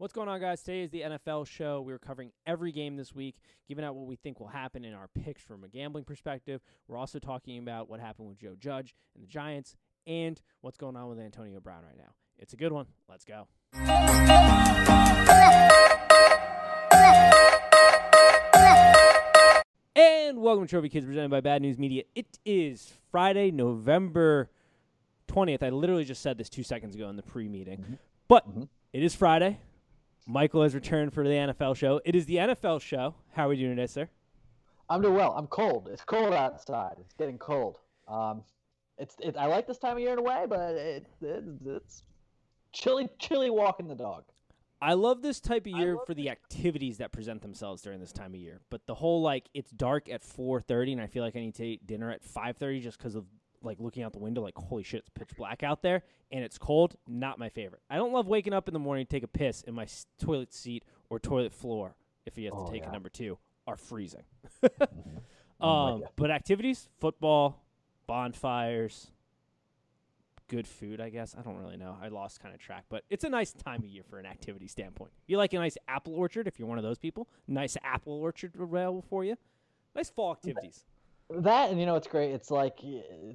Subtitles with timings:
[0.00, 0.62] What's going on, guys?
[0.62, 1.82] Today is the NFL show.
[1.82, 3.36] We're covering every game this week,
[3.68, 6.62] giving out what we think will happen in our picks from a gambling perspective.
[6.88, 9.76] We're also talking about what happened with Joe Judge and the Giants
[10.06, 12.14] and what's going on with Antonio Brown right now.
[12.38, 12.86] It's a good one.
[13.10, 13.46] Let's go.
[19.94, 22.04] And welcome to Trophy Kids presented by Bad News Media.
[22.14, 24.48] It is Friday, November
[25.28, 25.62] 20th.
[25.62, 27.80] I literally just said this two seconds ago in the pre meeting.
[27.80, 27.94] Mm-hmm.
[28.28, 28.62] But mm-hmm.
[28.94, 29.58] it is Friday.
[30.26, 32.00] Michael has returned for the NFL show.
[32.04, 33.14] It is the NFL show.
[33.32, 34.08] How are we doing today, sir?
[34.88, 35.34] I'm doing well.
[35.36, 35.88] I'm cold.
[35.90, 36.96] It's cold outside.
[37.00, 37.78] It's getting cold.
[38.08, 38.42] Um,
[38.98, 42.02] it's it, I like this time of year in a way, but it, it it's
[42.72, 44.24] chilly, chilly walking the dog.
[44.82, 48.32] I love this type of year for the activities that present themselves during this time
[48.32, 48.60] of year.
[48.70, 51.66] But the whole like it's dark at 4:30 and I feel like I need to
[51.66, 53.26] eat dinner at 5:30 just cuz of
[53.62, 56.58] like looking out the window like holy shit it's pitch black out there and it's
[56.58, 57.82] cold, not my favorite.
[57.90, 60.06] I don't love waking up in the morning to take a piss in my s-
[60.18, 61.94] toilet seat or toilet floor
[62.26, 62.88] if he has Oh, to take yeah.
[62.90, 63.36] a number 2
[63.66, 64.22] are freezing.
[65.60, 66.06] I'm um ya.
[66.16, 67.62] but activities, football,
[68.06, 69.10] bonfires,
[70.48, 71.34] good food, I guess.
[71.38, 71.96] I don't really know.
[72.02, 74.66] I lost kind of track, but it's a nice time of year for an activity
[74.68, 75.12] standpoint.
[75.26, 77.28] You like a nice apple orchard if you're one of those people.
[77.46, 79.36] Nice apple orchard available for you.
[79.94, 80.84] Nice fall activities.
[81.38, 82.32] That and you know it's great.
[82.32, 82.80] It's like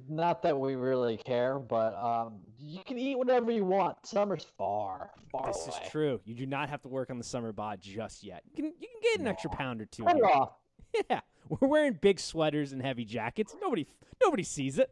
[0.08, 3.96] not that we really care, but um, you can eat whatever you want.
[4.04, 5.76] Summer's far, far This away.
[5.82, 6.20] is true.
[6.24, 8.42] You do not have to work on the summer bod just yet.
[8.50, 10.04] You can you can get an extra pound or two.
[10.04, 10.52] Cut it off.
[11.10, 13.54] Yeah, we're wearing big sweaters and heavy jackets.
[13.60, 13.86] Nobody,
[14.22, 14.90] nobody sees it.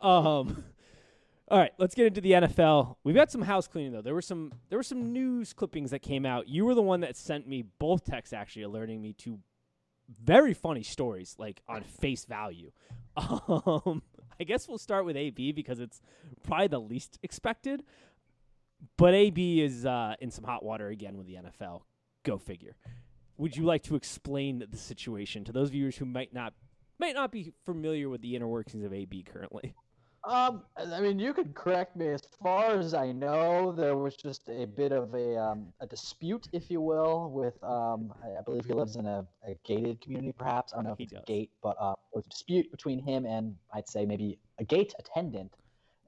[0.00, 0.64] Um,
[1.48, 2.96] all right, let's get into the NFL.
[3.04, 4.02] We've got some house cleaning though.
[4.02, 6.48] There were some there were some news clippings that came out.
[6.48, 9.38] You were the one that sent me both texts actually alerting me to
[10.22, 12.72] very funny stories like on face value.
[13.18, 14.02] Um,
[14.38, 16.02] I guess we'll start with AB because it's
[16.42, 17.82] probably the least expected.
[18.98, 21.80] But AB is uh, in some hot water again with the NFL.
[22.24, 22.76] Go figure
[23.38, 26.54] would you like to explain the situation to those viewers who might not
[26.98, 29.74] might not be familiar with the inner workings of AB currently?
[30.26, 32.08] Um, I mean, you could correct me.
[32.08, 36.48] As far as I know, there was just a bit of a um, a dispute,
[36.52, 40.32] if you will, with um, I, I believe he lives in a, a gated community,
[40.36, 40.72] perhaps.
[40.72, 41.22] I don't know if He it's does.
[41.22, 44.64] a gate, but uh, there was a dispute between him and I'd say maybe a
[44.64, 45.52] gate attendant.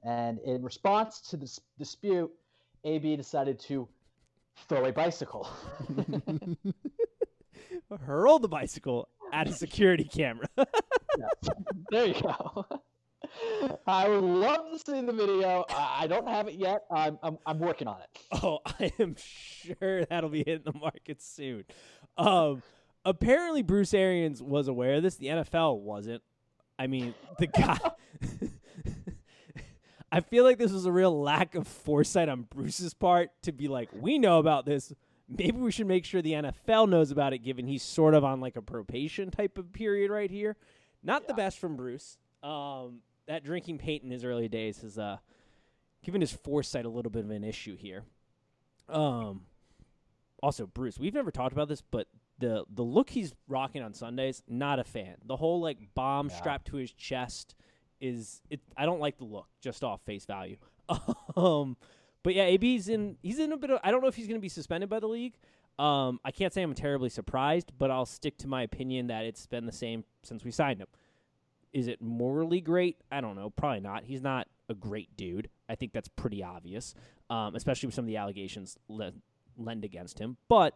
[0.03, 2.29] And in response to this dispute,
[2.83, 3.87] AB decided to
[4.67, 5.47] throw a bicycle.
[8.05, 10.47] Hurl the bicycle at a security camera.
[11.91, 12.65] there you go.
[13.87, 15.65] I would love to see the video.
[15.69, 16.83] I don't have it yet.
[16.91, 18.19] I'm, I'm, I'm working on it.
[18.43, 21.65] oh, I am sure that'll be hitting the market soon.
[22.17, 22.61] Um,
[23.05, 25.15] apparently Bruce Arians was aware of this.
[25.15, 26.21] The NFL wasn't.
[26.77, 27.77] I mean, the guy.
[30.11, 33.67] I feel like this was a real lack of foresight on Bruce's part to be
[33.67, 34.91] like, we know about this.
[35.27, 38.39] Maybe we should make sure the NFL knows about it, given he's sort of on
[38.41, 40.55] like a probation type of period right here.
[41.03, 42.17] Not the best from Bruce.
[42.41, 45.17] Um, that drinking paint in his early days has uh,
[46.03, 48.03] given his foresight a little bit of an issue here.
[48.89, 49.41] Um,
[50.41, 52.07] also Bruce, we've never talked about this, but
[52.39, 55.15] the the look he's rocking on Sundays, not a fan.
[55.25, 56.35] The whole like bomb Yeah.
[56.35, 57.53] strapped to his chest
[58.01, 58.61] is it.
[58.75, 60.57] I don't like the look just off face value.
[61.37, 61.77] um,
[62.23, 63.17] but yeah, AB's in.
[63.21, 63.79] He's in a bit of.
[63.83, 65.35] I don't know if he's going to be suspended by the league.
[65.77, 69.45] Um, I can't say I'm terribly surprised, but I'll stick to my opinion that it's
[69.45, 70.87] been the same since we signed him.
[71.73, 72.97] Is it morally great?
[73.11, 73.49] I don't know.
[73.49, 74.03] Probably not.
[74.03, 75.49] He's not a great dude.
[75.67, 76.95] I think that's pretty obvious,
[77.29, 79.13] um, especially with some of the allegations le-
[79.57, 80.37] lend against him.
[80.47, 80.75] But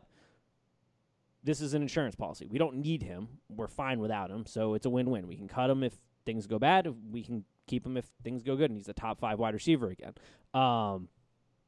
[1.44, 2.48] this is an insurance policy.
[2.48, 3.28] We don't need him.
[3.50, 4.46] We're fine without him.
[4.46, 5.28] So it's a win win.
[5.28, 5.94] We can cut him if
[6.26, 6.94] things go bad.
[7.12, 8.70] We can keep him if things go good.
[8.70, 10.14] And he's a top five wide receiver again.
[10.54, 11.10] Um,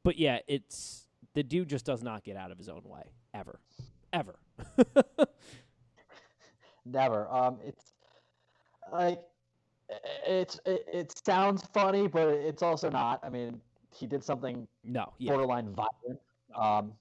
[0.02, 3.60] but yeah, it's the dude just does not get out of his own way ever,
[4.12, 4.36] ever.
[6.86, 7.28] Never.
[7.28, 7.92] Um, it's
[8.92, 9.22] like
[10.26, 13.20] it's it, it sounds funny, but it's also not.
[13.22, 13.60] I mean,
[13.94, 16.20] he did something no, yeah, borderline violent.
[16.54, 16.92] Um,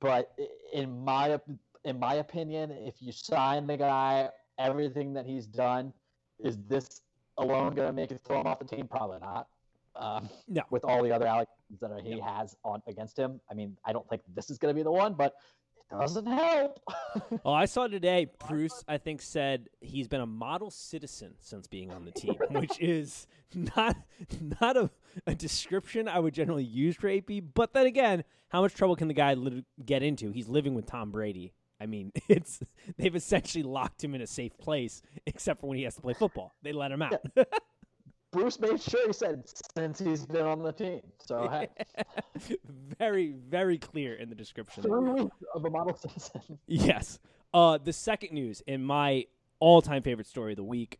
[0.00, 0.36] but
[0.72, 1.38] in my
[1.84, 5.92] in my opinion, if you sign the guy, everything that he's done,
[6.38, 7.02] is this
[7.38, 8.86] alone going to make it throw him off the team?
[8.86, 9.48] Probably not.
[9.94, 10.62] Um, No.
[10.70, 14.08] With all the other allegations that he has on against him, I mean, I don't
[14.08, 15.34] think this is going to be the one, but
[15.92, 16.80] doesn't help.
[17.44, 18.26] Oh, I saw today.
[18.48, 22.80] Bruce, I think, said he's been a model citizen since being on the team, which
[22.80, 23.96] is not
[24.60, 24.90] not a,
[25.26, 27.40] a description I would generally use for AB.
[27.40, 30.30] But then again, how much trouble can the guy li- get into?
[30.30, 31.52] He's living with Tom Brady.
[31.80, 32.60] I mean, it's
[32.96, 36.14] they've essentially locked him in a safe place, except for when he has to play
[36.14, 36.54] football.
[36.62, 37.20] They let him out.
[38.32, 39.44] Bruce made sure he said
[39.76, 41.00] since he's been on the team.
[41.24, 41.68] So hey,
[42.98, 44.82] very, very clear in the description.
[44.82, 46.58] three weeks of a model citizen.
[46.66, 47.20] Yes.
[47.52, 49.26] Uh, the second news in my
[49.60, 50.98] all-time favorite story of the week,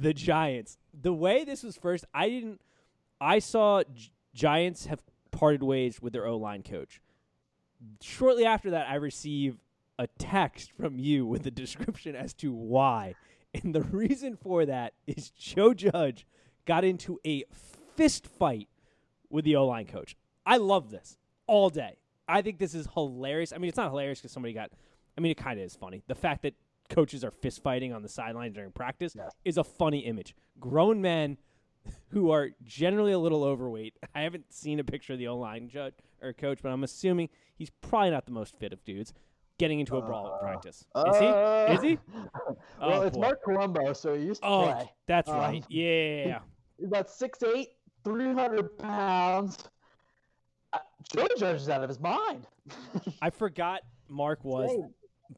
[0.00, 0.78] the Giants.
[0.98, 2.60] The way this was first, I didn't.
[3.20, 7.00] I saw G- Giants have parted ways with their O-line coach.
[8.00, 9.58] Shortly after that, I received
[9.98, 13.14] a text from you with a description as to why,
[13.54, 16.26] and the reason for that is Joe Judge
[16.66, 17.44] got into a
[17.96, 18.68] fist fight
[19.30, 20.16] with the O-line coach.
[20.46, 21.98] I love this all day.
[22.28, 23.52] I think this is hilarious.
[23.52, 24.70] I mean, it's not hilarious because somebody got.
[25.16, 26.02] I mean, it kind of is funny.
[26.06, 26.54] The fact that
[26.88, 30.34] coaches are fist fighting on the sideline during practice is a funny image.
[30.58, 31.38] Grown men
[32.10, 33.96] who are generally a little overweight.
[34.14, 37.28] I haven't seen a picture of the O line judge or coach, but I'm assuming
[37.54, 39.12] he's probably not the most fit of dudes.
[39.58, 40.84] Getting into a brawl at Uh, practice.
[40.96, 41.26] Is he?
[41.74, 41.98] Is he?
[42.34, 43.22] well, Oh, it's boy.
[43.22, 44.90] Mark Colombo, so he used to Oh, play.
[45.06, 45.64] that's Um, right.
[45.68, 46.40] Yeah.
[46.76, 47.66] He's about 6'8",
[48.02, 49.68] 300 pounds.
[50.72, 50.78] Uh,
[51.14, 52.48] Joe Judge is out of his mind.
[53.22, 54.70] I forgot Mark was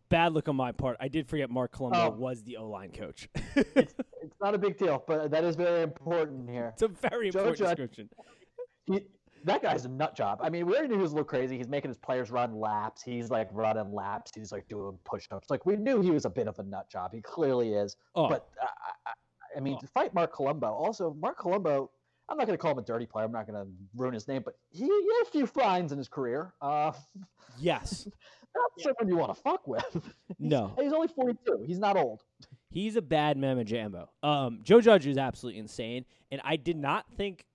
[0.08, 0.96] bad look on my part.
[0.98, 2.10] I did forget Mark Colombo Oh.
[2.10, 3.28] was the O line coach.
[3.54, 6.70] it's, it's not a big deal, but that is very important here.
[6.72, 8.08] it's a very Joe important Judge- description.
[8.86, 9.06] He,
[9.46, 10.38] that guy's a nut job.
[10.42, 11.56] I mean, we already knew he was a little crazy.
[11.56, 13.02] He's making his players run laps.
[13.02, 14.30] He's like running laps.
[14.34, 15.48] He's like doing push-ups.
[15.50, 17.12] Like we knew he was a bit of a nut job.
[17.14, 17.96] He clearly is.
[18.14, 19.12] Oh, But uh, I, I,
[19.56, 19.80] I mean, Oh.
[19.80, 20.66] to fight Mark Colombo.
[20.72, 21.90] Also, Mark Colombo.
[22.28, 23.24] I'm not going to call him a dirty player.
[23.24, 25.98] I'm not going to ruin his name, but he, he had a few fines in
[25.98, 26.52] his career.
[26.60, 26.90] Uh,
[27.58, 28.08] yes.
[28.54, 29.84] not someone you want to fuck with.
[30.40, 30.74] No.
[30.78, 31.62] He's only 42.
[31.66, 32.22] He's not old.
[32.70, 34.10] He's a bad mamma jambo.
[34.22, 37.46] Um, Joe Judge is absolutely insane, and I did not think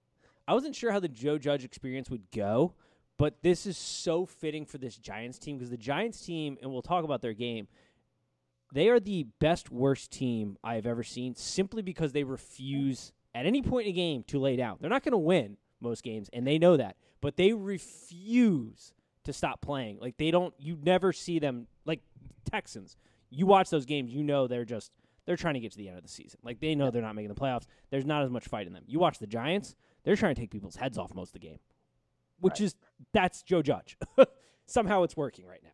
[0.47, 2.73] I wasn't sure how the Joe Judge experience would go,
[3.17, 6.81] but this is so fitting for this Giants team because the Giants team, and we'll
[6.81, 7.67] talk about their game.
[8.73, 13.45] They are the best worst team I have ever seen, simply because they refuse at
[13.45, 14.77] any point in a game to lay down.
[14.79, 18.93] They're not going to win most games, and they know that, but they refuse
[19.25, 19.99] to stop playing.
[19.99, 20.53] Like they don't.
[20.57, 22.01] You never see them like
[22.49, 22.95] Texans
[23.31, 24.91] you watch those games, you know they're just
[25.25, 26.39] they're trying to get to the end of the season.
[26.43, 27.65] Like they know they're not making the playoffs.
[27.89, 28.83] There's not as much fight in them.
[28.85, 31.59] You watch the Giants, they're trying to take people's heads off most of the game.
[32.39, 32.61] Which Right.
[32.61, 32.75] is
[33.13, 33.97] that's Joe Judge.
[34.65, 35.69] Somehow it's working right now.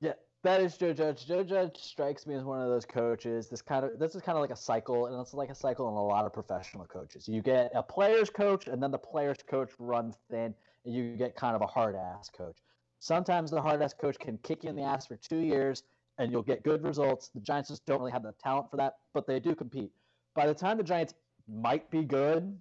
[0.00, 0.12] Yeah,
[0.42, 1.26] that is Joe Judge.
[1.26, 3.48] Joe Judge strikes me as one of those coaches.
[3.48, 5.88] This kind of this is kind of like a cycle, and it's like a cycle
[5.88, 7.28] in a lot of professional coaches.
[7.28, 11.34] You get a players coach, and then the players coach runs thin, and you get
[11.34, 12.58] kind of a hard ass coach.
[13.00, 15.82] Sometimes the hard ass coach can kick you in the ass for two years,
[16.18, 17.28] and you'll get good results.
[17.34, 19.90] The Giants just don't really have the talent for that, but they do compete.
[20.34, 21.14] By the time the Giants
[21.48, 22.56] might be good,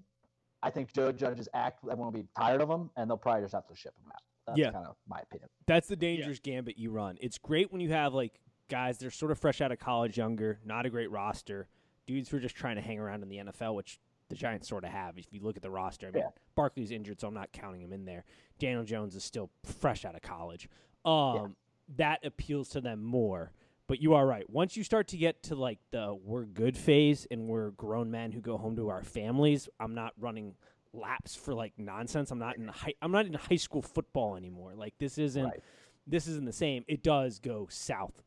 [0.63, 3.53] I think Joe Judge's act everyone will be tired of him, and they'll probably just
[3.53, 4.21] have to ship him out.
[4.47, 4.71] That's Yeah.
[4.71, 5.49] kind of my opinion.
[5.65, 7.17] That's the dangerous gambit you run.
[7.21, 8.39] It's great when you have like
[8.69, 11.67] guys that are sort of fresh out of college, younger, not a great roster,
[12.05, 13.99] dudes who are just trying to hang around in the NFL, which
[14.29, 15.17] the Giants sort of have.
[15.17, 16.29] If you look at the roster, I mean, Yeah.
[16.55, 18.25] Barkley's injured, so I'm not counting him in there.
[18.59, 20.67] Daniel Jones is still fresh out of college.
[21.05, 21.55] Um,
[21.95, 23.51] that appeals to them more.
[23.87, 24.49] But you are right.
[24.49, 28.31] Once you start to get to like the we're good phase and we're grown men
[28.33, 30.55] who go home to our families, I'm not running
[30.93, 32.31] laps for like nonsense.
[32.31, 34.73] I'm not in high, I'm not in high school football anymore.
[34.75, 35.63] Like this isn't Right.
[36.05, 36.83] this isn't the same.
[36.87, 38.21] It does go south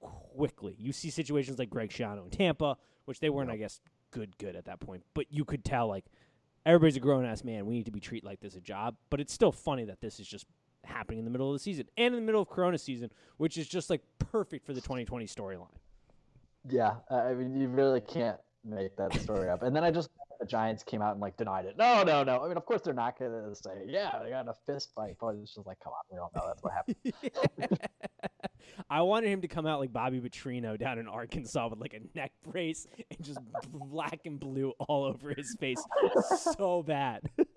[0.00, 0.76] quickly.
[0.78, 3.80] You see situations like Greg Schiano in Tampa, which they weren't, I guess,
[4.12, 5.02] good good at that point.
[5.14, 6.04] But you could tell like
[6.64, 7.66] everybody's a grown ass man.
[7.66, 8.96] We need to be treated like this a job.
[9.10, 10.46] But it's still funny that this is just
[10.84, 13.56] happening in the middle of the season and in the middle of Corona season, which
[13.56, 15.66] is just like perfect for the 2020 storyline.
[16.68, 19.62] Yeah, I mean, you really can't make that story up.
[19.62, 21.76] And then I just the Giants came out and like denied it.
[21.76, 22.42] No, no, no.
[22.42, 24.90] I mean, of course they're not going to say, yeah, they got in a fist
[24.94, 25.16] fight.
[25.20, 27.78] But it's just like, come on, we all know that's what happened.
[28.90, 32.00] I wanted him to come out like Bobby Petrino down in Arkansas with like a
[32.18, 33.38] neck brace and just
[33.70, 35.82] black and blue all over his face.
[36.56, 37.20] so bad.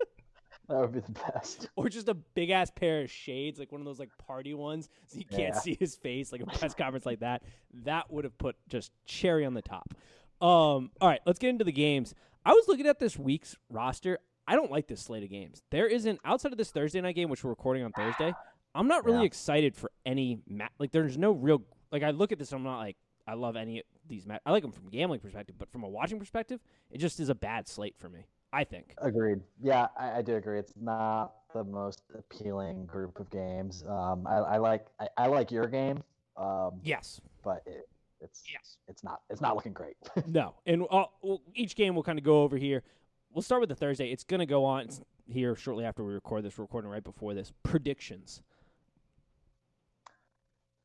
[0.68, 1.68] That would be the best.
[1.76, 4.88] or just a big ass pair of shades, like one of those like party ones,
[5.06, 5.58] so you can't Yeah.
[5.60, 7.42] see his face, like a press conference like that.
[7.84, 9.92] That would have put just cherry on the top.
[10.40, 12.14] Um, all right, let's get into the games.
[12.44, 14.18] I was looking at this week's roster.
[14.46, 15.62] I don't like this slate of games.
[15.70, 18.34] There isn't outside of this Thursday night game, which we're recording on Thursday.
[18.74, 19.24] I'm not really Yeah.
[19.26, 20.90] excited for any ma- like.
[20.92, 22.02] There's no real like.
[22.02, 24.26] I look at this, I'm not like I love any of these.
[24.26, 27.20] Ma- I like them from a gambling perspective, but from a watching perspective, it just
[27.20, 28.26] is a bad slate for me.
[28.54, 28.94] I think.
[28.98, 29.40] Agreed.
[29.60, 30.60] Yeah, I, I do agree.
[30.60, 33.84] It's not the most appealing group of games.
[33.88, 36.04] Um, I, I like I, I like your game,
[36.36, 37.20] um, Yes.
[37.42, 37.88] but it,
[38.20, 38.76] it's Yes.
[38.86, 39.96] it's not it's not looking great.
[40.28, 42.84] No, and uh, well, each game we'll kind of go over here.
[43.32, 44.12] We'll start with the Thursday.
[44.12, 44.88] It's going to go on
[45.26, 46.56] here shortly after we record this.
[46.56, 47.52] We're recording right before this.
[47.64, 48.40] Predictions.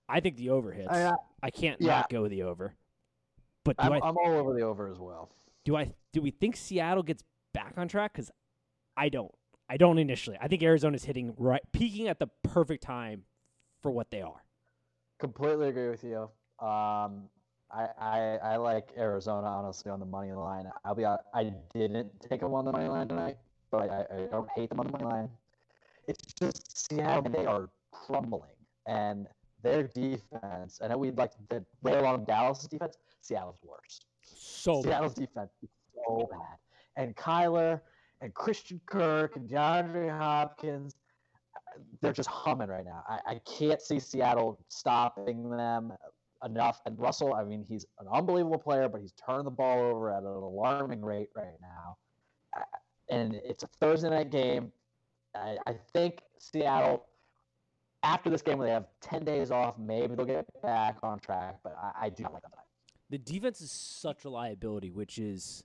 [0.07, 0.89] I think the over hits.
[0.89, 1.97] I, I can't yeah.
[1.97, 2.73] not go the over.
[3.63, 3.97] But I'm, I?
[3.97, 5.29] I'm all over the over as well.
[5.65, 8.13] Do I do we think Seattle gets back on track?
[8.13, 8.31] Because
[8.97, 9.31] I don't.
[9.69, 10.37] I don't initially.
[10.41, 13.23] I think Arizona's hitting right, peaking at the perfect time
[13.81, 14.43] for what they are.
[15.19, 16.29] Completely agree with you.
[16.65, 17.29] Um,
[17.71, 20.69] I, I I like Arizona honestly on the money line.
[20.83, 23.37] I'll be honest, I didn't take them on the money line tonight,
[23.69, 25.29] but I, I don't hate them on the money line.
[26.07, 28.49] It's just Seattle they are crumbling
[28.87, 29.27] and
[29.61, 30.79] their defense.
[30.81, 32.97] I know we'd like to rail on Dallas' defense.
[33.21, 34.01] Seattle's worse.
[34.23, 36.57] So Seattle's defense is so bad.
[36.99, 37.79] And Kyler
[38.19, 40.97] and Christian Kirk and DeAndre Hopkins,
[42.01, 43.03] they're just humming right now.
[43.07, 45.93] I, I can't see Seattle stopping them
[46.43, 46.81] enough.
[46.85, 50.23] And Russell, I mean, he's an unbelievable player, but he's turning the ball over at
[50.23, 51.97] an alarming rate right now.
[52.57, 52.63] Uh,
[53.09, 54.73] and it's a Thursday night game.
[55.33, 57.05] I, I think Seattle,
[58.03, 61.59] after this game, where they have 10 days off, maybe they'll get back on track,
[61.63, 62.65] but I, I do not like that.
[63.09, 65.63] The defense is such a liability, which is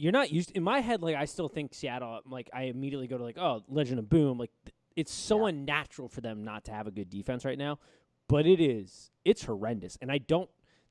[0.00, 3.18] you're not used in my head like I still think Seattle like I immediately go
[3.18, 4.50] to like oh Legion of Boom like
[4.96, 5.48] it's so yeah.
[5.48, 7.78] unnatural for them not to have a good defense right now
[8.30, 10.48] but it is it's horrendous and i don't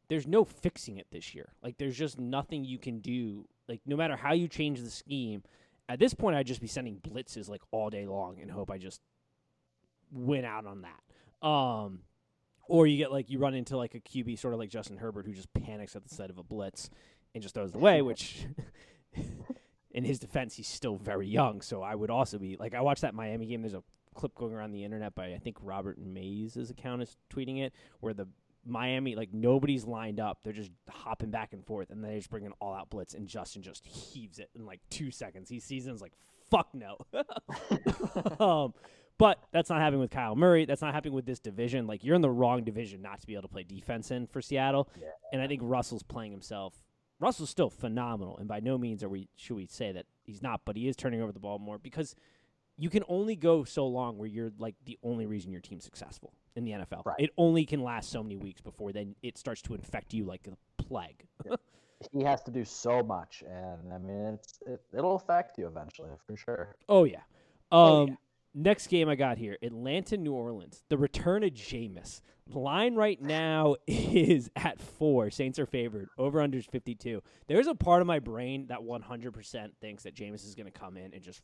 [0.09, 3.95] there's no fixing it this year like there's just nothing you can do like no
[3.95, 5.41] matter how you change the scheme
[5.87, 8.77] at this point i'd just be sending blitzes like all day long and hope i
[8.77, 9.01] just
[10.11, 11.99] win out on that um
[12.67, 15.25] or you get like you run into like a qb sort of like justin herbert
[15.25, 16.89] who just panics at the sight of a blitz
[17.33, 18.45] and just throws it away which
[19.91, 23.01] in his defense he's still very young so i would also be like i watched
[23.01, 23.83] that miami game there's a
[24.19, 28.13] clip going around the internet by I think Robert Mays' account is tweeting it, where
[28.13, 28.27] the
[28.65, 30.39] Miami like nobody's lined up.
[30.43, 33.27] They're just hopping back and forth, and they just bring an all out blitz, and
[33.27, 35.49] Justin just heaves it in like two seconds.
[35.49, 36.17] He sees it and is like,
[36.49, 36.97] "Fuck no."
[38.45, 38.73] um,
[39.17, 40.65] but that's not happening with Kyler Murray.
[40.65, 41.87] That's not happening with this division.
[41.87, 44.41] Like you're in the wrong division not to be able to play defense in for
[44.41, 44.89] Seattle.
[44.99, 45.07] Yeah.
[45.31, 46.73] And I think Russell's playing himself.
[47.19, 50.61] Russell's still phenomenal, and by no means are we should we say that he's not,
[50.65, 52.15] but he is turning over the ball more because
[52.77, 56.33] you can only go so long where you're like the only reason your team's successful
[56.55, 57.05] in the NFL.
[57.05, 57.19] Right.
[57.19, 60.47] It only can last so many weeks before then it starts to infect you like
[60.47, 61.25] a plague.
[62.13, 66.09] he has to do so much, and I mean it's it, will affect you eventually
[66.25, 66.75] for sure.
[66.87, 67.17] Oh yeah.
[67.71, 68.15] Um, oh, yeah.
[68.55, 70.81] Next game I got here, Atlanta, New Orleans.
[70.89, 72.21] The return of Jameis.
[72.53, 75.29] Line right now is at four.
[75.29, 76.09] Saints are favored.
[76.17, 77.21] Over under 52.
[77.47, 80.97] There's a part of my brain that 100% thinks that Jameis is going to come
[80.97, 81.41] in and just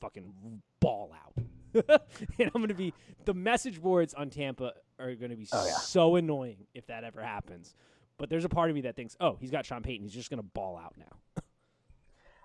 [0.00, 0.32] fucking
[0.80, 1.44] ball out.
[2.38, 5.66] and I'm going to be the message boards on Tampa are going to be oh,
[5.66, 5.74] yeah.
[5.74, 7.74] so annoying if that ever happens.
[8.16, 10.04] But there's a part of me that thinks, oh, he's got Sean Payton.
[10.04, 11.16] He's just going to ball out now.
[11.36, 11.42] it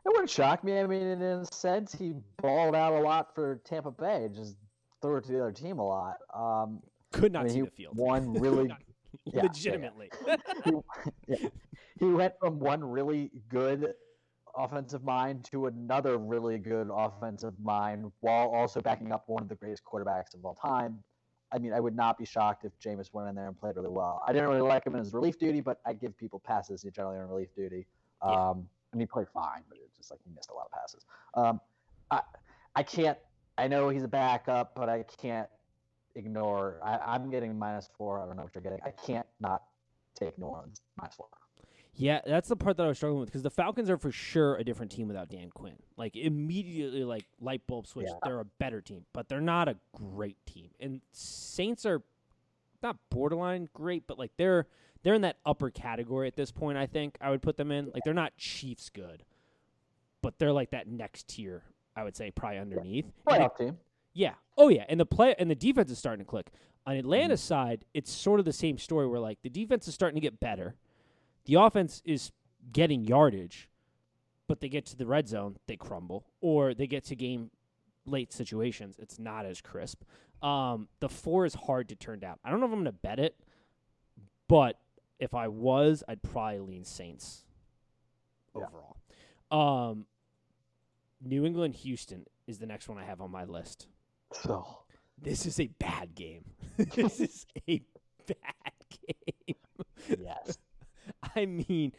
[0.06, 0.80] wouldn't shock me.
[0.80, 4.30] I mean, in a sense, he balled out a lot for Tampa Bay.
[4.34, 4.56] Just
[5.02, 6.18] threw it to the other team a lot.
[6.34, 6.82] Um,
[7.14, 7.98] Could not I mean, see the field.
[7.98, 8.72] One really,
[9.26, 10.10] yeah, legitimately.
[10.28, 10.72] Yeah, he,
[11.28, 11.50] yeah.
[12.00, 13.94] he went from one really good
[14.56, 19.56] offensive mind to another really good offensive mind while also backing up one of the
[19.56, 21.00] greatest quarterbacks of all time.
[21.52, 23.90] I mean, I would not be shocked if Jameis went in there and played really
[23.90, 24.24] well.
[24.28, 27.20] I didn't really like him in his relief duty, but I give people passes generally
[27.20, 27.86] on relief duty.
[28.24, 28.50] Yeah.
[28.50, 31.06] Um, and he played fine, but it's just like he missed a lot of passes.
[31.36, 31.62] Um,
[32.10, 32.22] I,
[32.76, 33.18] I can't.
[33.58, 35.48] I know he's a backup, but I can't
[36.16, 36.80] ignore.
[36.84, 38.20] I, am getting minus four.
[38.20, 38.80] I don't know what you're getting.
[38.86, 39.64] I can't not
[40.16, 41.28] take New Orleans minus four.
[41.96, 44.56] Yeah, that's the part that I was struggling with because the Falcons are for sure
[44.56, 45.76] a different team without Dan Quinn.
[45.96, 48.08] Like immediately, like light bulb switch.
[48.10, 48.18] Yeah.
[48.24, 50.72] They're a better team, but they're not a great team.
[50.80, 52.02] And Saints are
[52.82, 54.66] not borderline great, but like they're
[55.04, 56.80] they're in that upper category at this point.
[56.80, 57.92] I think I would put them in.
[57.94, 59.24] Like they're not Chiefs good,
[60.24, 61.62] but they're like that next tier.
[61.96, 63.06] I would say probably underneath.
[63.28, 63.78] Playoff team.
[64.14, 64.34] Yeah.
[64.58, 66.52] Oh yeah, and the play and the defense is starting to click.
[66.86, 67.48] On Atlanta's mm-hmm.
[67.48, 70.40] side, it's sort of the same story where like the defense is starting to get
[70.40, 70.76] better
[71.46, 72.32] the offense is
[72.72, 73.70] getting yardage,
[74.48, 77.52] but they get to the red zone, they crumble, or they get to game
[78.06, 80.04] late situations, it's not as crisp.
[80.42, 82.38] Um, the four is hard to turn down.
[82.44, 83.36] I don't know if I'm going to bet it,
[84.48, 84.78] but
[85.20, 87.46] if I was, I'd probably lean Saints
[88.56, 88.64] yeah.
[88.64, 88.98] overall.
[89.52, 90.06] Um,
[91.22, 93.88] New England Houston is the next one I have on my list.
[94.42, 94.66] So
[95.22, 96.44] this is a bad game.
[96.78, 97.82] this is a
[98.28, 98.74] bad
[99.08, 99.56] game.
[100.20, 100.58] yes.
[101.36, 101.94] I mean,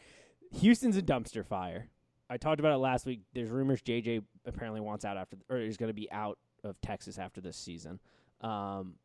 [0.59, 1.87] Houston's a dumpster fire.
[2.29, 3.21] I talked about it last week.
[3.33, 7.19] There's rumors JJ apparently wants out after, or is going to be out of Texas
[7.19, 7.99] after this season.
[8.41, 8.95] Um,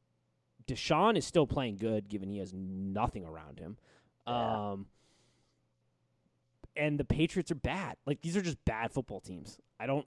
[0.66, 3.76] Deshaun is still playing good, given he has nothing around him.
[4.26, 4.70] Yeah.
[4.70, 4.86] Um,
[6.76, 7.96] and the Patriots are bad.
[8.06, 9.58] Like these are just bad football teams.
[9.78, 10.06] I don't.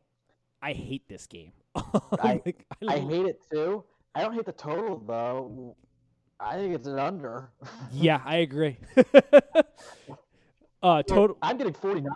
[0.64, 1.52] I hate this game.
[1.76, 3.84] I, like, I, I hate it too.
[4.16, 5.76] I don't hate the total though.
[6.40, 7.50] I think it's an under.
[7.92, 8.78] yeah, I agree.
[10.82, 11.38] Uh, total.
[11.42, 12.12] I'm getting 49,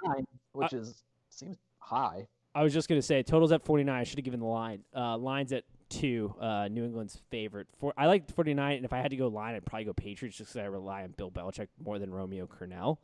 [0.52, 2.28] which is seems high.
[2.54, 3.96] I was just gonna say totals at 49.
[3.96, 4.84] I should have given the line.
[4.94, 6.36] Uh, lines at two.
[6.38, 7.68] Uh, New England's favorite.
[7.80, 10.38] For I like 49, and if I had to go line, I'd probably go Patriots
[10.38, 12.98] just because I rely on Bill Belichick more than Romeo Crennel.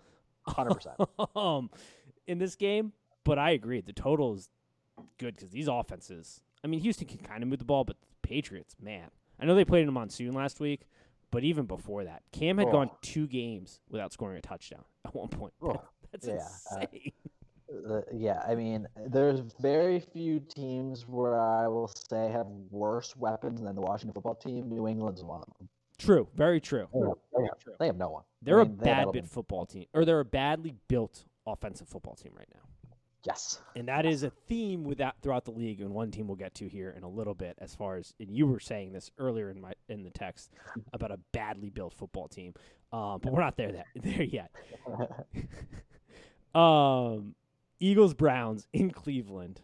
[0.50, 1.38] 100%.
[1.38, 1.70] um,
[2.28, 2.92] in this game,
[3.24, 3.80] but I agree.
[3.80, 4.50] The total is
[5.18, 6.42] good because these offenses.
[6.64, 9.10] I mean, Houston can kind of move the ball, but the Patriots, man,
[9.40, 10.88] I know they played in a monsoon last week,
[11.32, 12.98] but even before that, Cam had gone Oh.
[13.02, 15.54] two games without scoring a touchdown at one point.
[15.62, 15.82] Oh,
[16.12, 17.12] That's yeah, uh, insane.
[17.90, 23.62] Uh, yeah, I mean, there's very few teams where I will say have worse weapons
[23.62, 24.70] than the Washington football team.
[24.70, 25.68] New England's one of them.
[25.98, 26.88] true, very true.
[26.94, 28.24] They have, they have, they have no one.
[28.44, 32.34] They're mean, a bad bit football team, or they're a badly built offensive football team
[32.38, 32.62] right now.
[33.26, 33.62] Yes.
[33.76, 36.54] And that is a theme with that throughout the league, and one team we'll get
[36.56, 37.58] to here in a little bit.
[37.60, 40.52] As far as and you were saying this earlier in my in the text
[40.94, 42.54] about a badly built football team,
[42.92, 44.52] um, but we're not there that there yet.
[46.54, 47.34] Um,
[47.80, 49.62] Eagles Browns in Cleveland.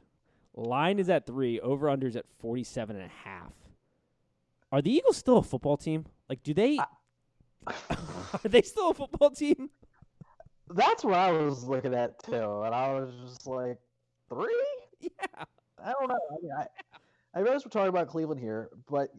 [0.55, 1.59] Line is at three.
[1.59, 3.53] Over unders at forty seven and a half.
[4.71, 6.05] Are the Eagles still a football team?
[6.27, 6.79] Like, do they?
[7.67, 7.75] are
[8.43, 9.69] they still a football team?
[10.69, 13.79] That's what I was looking at too, and I was just like,
[14.29, 14.55] three?
[15.01, 15.45] Yeah.
[15.81, 16.19] I don't know.
[16.29, 16.67] I mean, I,
[17.33, 19.09] I realize we're talking about Cleveland here, but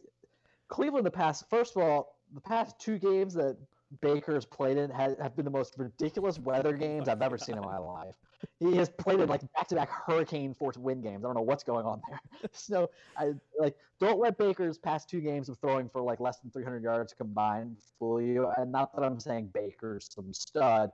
[0.69, 3.57] Cleveland, the past, first of all, the past two games that
[4.01, 7.63] Baker's played in have, have been the most ridiculous weather games I've ever seen in
[7.63, 8.15] my life.
[8.59, 11.25] He has played in like back-to-back hurricane force wind games.
[11.25, 12.21] I don't know what's going on there.
[12.53, 16.51] So I like don't let Baker's past two games of throwing for like less than
[16.51, 18.49] 300 yards combined fool you.
[18.57, 20.91] And not that I'm saying Baker's some stud,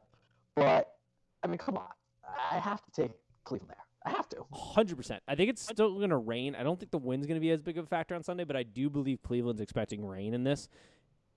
[0.57, 0.93] but
[1.43, 1.89] I mean, come on,
[2.51, 3.13] I have to take
[3.45, 3.77] Cleveland there.
[4.05, 4.45] I have to.
[4.53, 5.23] Hundred percent.
[5.27, 6.55] I think it's still going to rain.
[6.55, 8.45] I don't think the wind's going to be as big of a factor on Sunday,
[8.45, 10.69] but I do believe Cleveland's expecting rain in this.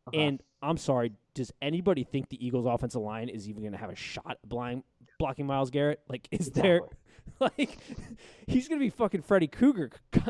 [0.07, 0.19] Uh-huh.
[0.19, 3.89] And I'm sorry, does anybody think the Eagles' offensive line is even going to have
[3.89, 4.83] a shot blind
[5.17, 6.01] blocking Myles Garrett?
[6.07, 6.81] Like, is there
[7.39, 7.77] like
[8.47, 9.91] he's going to be fucking Freddy Krueger?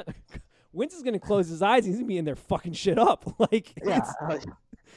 [0.72, 1.86] Wentz is going to close his eyes.
[1.86, 3.36] He's going to be in there fucking shit up.
[3.39, 4.01] Like, Yeah,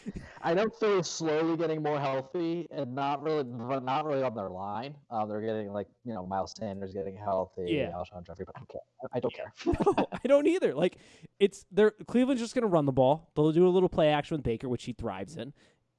[0.43, 4.95] I know Philly's slowly getting more healthy, and not really, not really on their line.
[5.11, 7.91] Um, they're getting like you know Miles Sanders getting healthy, Yeah.
[7.93, 8.81] Alshon Jeffery, but I don't care.
[9.13, 9.53] I don't care.
[9.97, 10.75] no, I don't either.
[10.75, 10.97] Like
[11.39, 13.31] it's they're Cleveland's just going to run the ball.
[13.37, 15.53] They'll do a little play action with Baker, which he thrives in,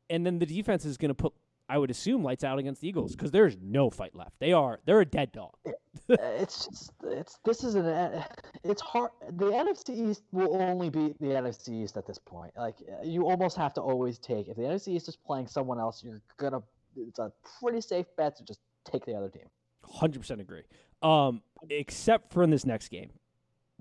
[0.09, 1.33] and then the defense is going to put,
[1.73, 4.39] I would assume, lights out against the Eagles because there's no fight left.
[4.39, 5.55] They are they're a dead dog.
[6.09, 8.23] It's just, it's this is an uh,
[8.63, 9.11] it's hard.
[9.37, 12.51] The NFC East will only be the NFC East at this point.
[12.57, 15.79] Like uh, you almost have to always take if the NFC East is playing someone
[15.79, 16.61] else, you're gonna.
[16.97, 19.45] It's a pretty safe bet to just take the other team.
[19.85, 20.63] Hundred percent agree.
[21.01, 23.11] Um, except for in this next game,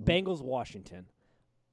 [0.00, 0.04] Mhm.
[0.04, 1.06] Bengals Washington.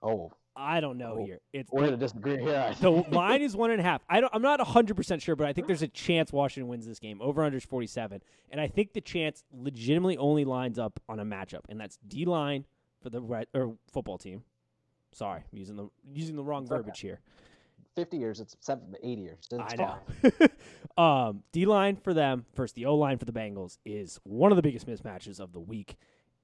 [0.02, 1.40] Oh, I don't know Oh, here.
[1.54, 2.74] It's we're gonna disagree here.
[2.82, 4.02] the line is one and a half.
[4.10, 7.00] I don't, I'm not 100% sure, but I think there's a chance Washington wins this
[7.00, 7.22] game.
[7.22, 8.22] Over under is 47.
[8.52, 12.26] And I think the chance legitimately only lines up on a matchup, and that's D
[12.26, 12.66] line
[13.02, 14.44] for the red, or football team.
[15.14, 16.78] Sorry, I'm using the using the wrong It's okay.
[16.80, 17.22] verbiage here.
[17.96, 19.48] 50 years, it's seven, 80 years.
[19.52, 19.76] It's I
[20.98, 21.04] know.
[21.04, 24.56] um, D line for them versus the O line for the Bengals is one of
[24.58, 25.96] the biggest mismatches of the week.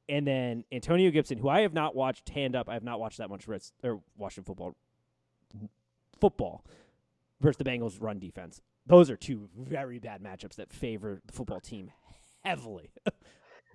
[0.07, 3.17] And then Antonio Gibson, who I have not watched hand up, I have not watched
[3.17, 4.75] that much Ritz, or Washington football.
[6.21, 6.63] Football
[7.41, 8.61] versus the Bengals run defense.
[8.85, 11.91] Those are two very bad matchups that favor the football team
[12.43, 12.91] heavily.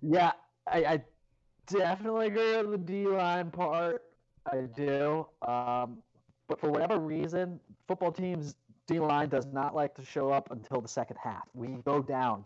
[0.03, 0.33] Yeah,
[0.67, 1.03] I, I
[1.67, 4.03] definitely agree with the D line part.
[4.51, 5.27] I do.
[5.47, 5.99] Um,
[6.49, 10.81] but for whatever reason, football teams D line does not like to show up until
[10.81, 11.47] the second half.
[11.53, 12.45] We go down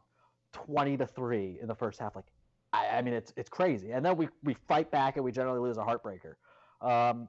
[0.52, 2.16] twenty to three in the first half.
[2.16, 2.26] Like,
[2.74, 5.60] I, I mean, it's it's crazy, and then we we fight back and we generally
[5.60, 6.34] lose a heartbreaker.
[6.80, 7.28] Um,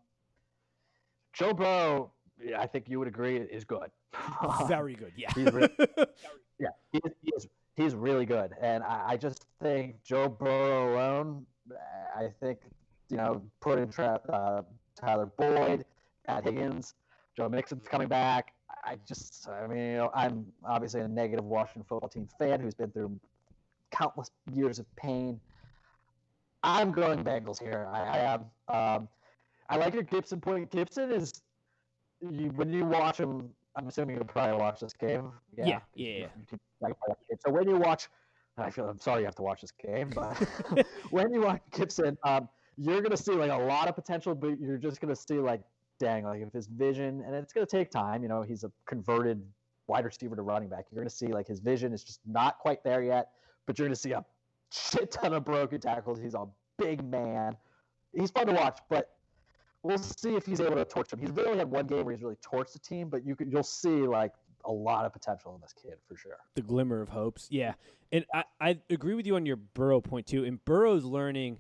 [1.34, 2.12] Joe Burrow,
[2.44, 3.92] yeah, I think you would agree, is good.
[4.68, 5.30] very good, yeah.
[5.36, 5.70] He's re-
[6.60, 10.94] yeah, he is, he is he's really good, and I, I just think Joe Burrow
[10.96, 11.46] alone.
[12.16, 12.60] I think
[13.10, 14.62] you know putting Tra- uh,
[15.00, 15.86] Tyler Boyd,
[16.28, 16.96] Matt Higgins,
[17.38, 18.54] Joe Mixon's coming back.
[18.84, 22.76] I just, I mean, you know, I'm obviously a negative Washington football team fan who's
[22.76, 23.20] been through
[23.96, 25.40] countless years of pain.
[26.64, 27.88] I'm going Bengals here.
[27.92, 28.42] I, I am.
[28.68, 29.08] Um,
[29.70, 30.72] I like your Gibson point.
[30.72, 31.42] Gibson is
[32.22, 33.50] you, when you watch him.
[33.78, 35.32] I'm assuming you probably watch this game.
[35.58, 36.28] Yeah, yeah, yeah.
[36.80, 36.94] Like,
[37.46, 38.08] So when you watch,
[38.58, 40.34] I feel I'm sorry you have to watch this game, but
[41.10, 44.78] when you watch Gibson, um, you're gonna see like a lot of potential, but you're
[44.78, 45.62] just gonna see like,
[46.00, 48.24] dang, like if his vision, and it's gonna take time.
[48.24, 49.42] You know, he's a converted
[49.88, 50.86] wide receiver to running back.
[50.90, 53.32] You're gonna see like his vision is just not quite there yet,
[53.66, 54.24] but you're gonna see a
[54.72, 56.20] shit ton of broken tackles.
[56.20, 56.46] He's a
[56.78, 57.56] big man.
[58.14, 59.16] He's fun to watch, but
[59.84, 61.20] we'll see if he's able to torch them.
[61.20, 63.64] He's really had one game where he's really torched the team, but you could you'll
[63.64, 64.34] see like
[64.66, 66.38] a lot of potential in this kid for sure.
[66.56, 67.74] The glimmer of hopes, yeah.
[68.12, 70.44] And I, I agree with you on your Burrow point too.
[70.44, 71.60] And Burrow's learning,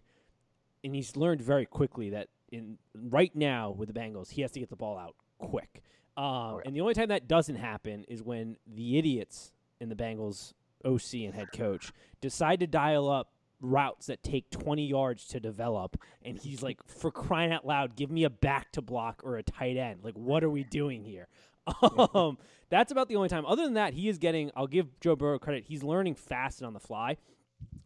[0.83, 4.59] and he's learned very quickly that in right now with the Bengals, he has to
[4.59, 5.83] get the ball out quick.
[6.17, 6.61] Um, Oh, yeah.
[6.65, 10.53] And the only time that doesn't happen is when the idiots in the Bengals
[10.86, 15.98] OC and head coach decide to dial up routes that take 20 yards to develop
[16.24, 19.43] and he's like for crying out loud give me a back to block or a
[19.43, 20.02] tight end.
[20.04, 21.28] Like what are we doing here?
[22.13, 22.38] Um
[22.69, 23.45] that's about the only time.
[23.45, 26.67] Other than that he is getting I'll give Joe Burrow credit he's learning fast and
[26.67, 27.17] on the fly.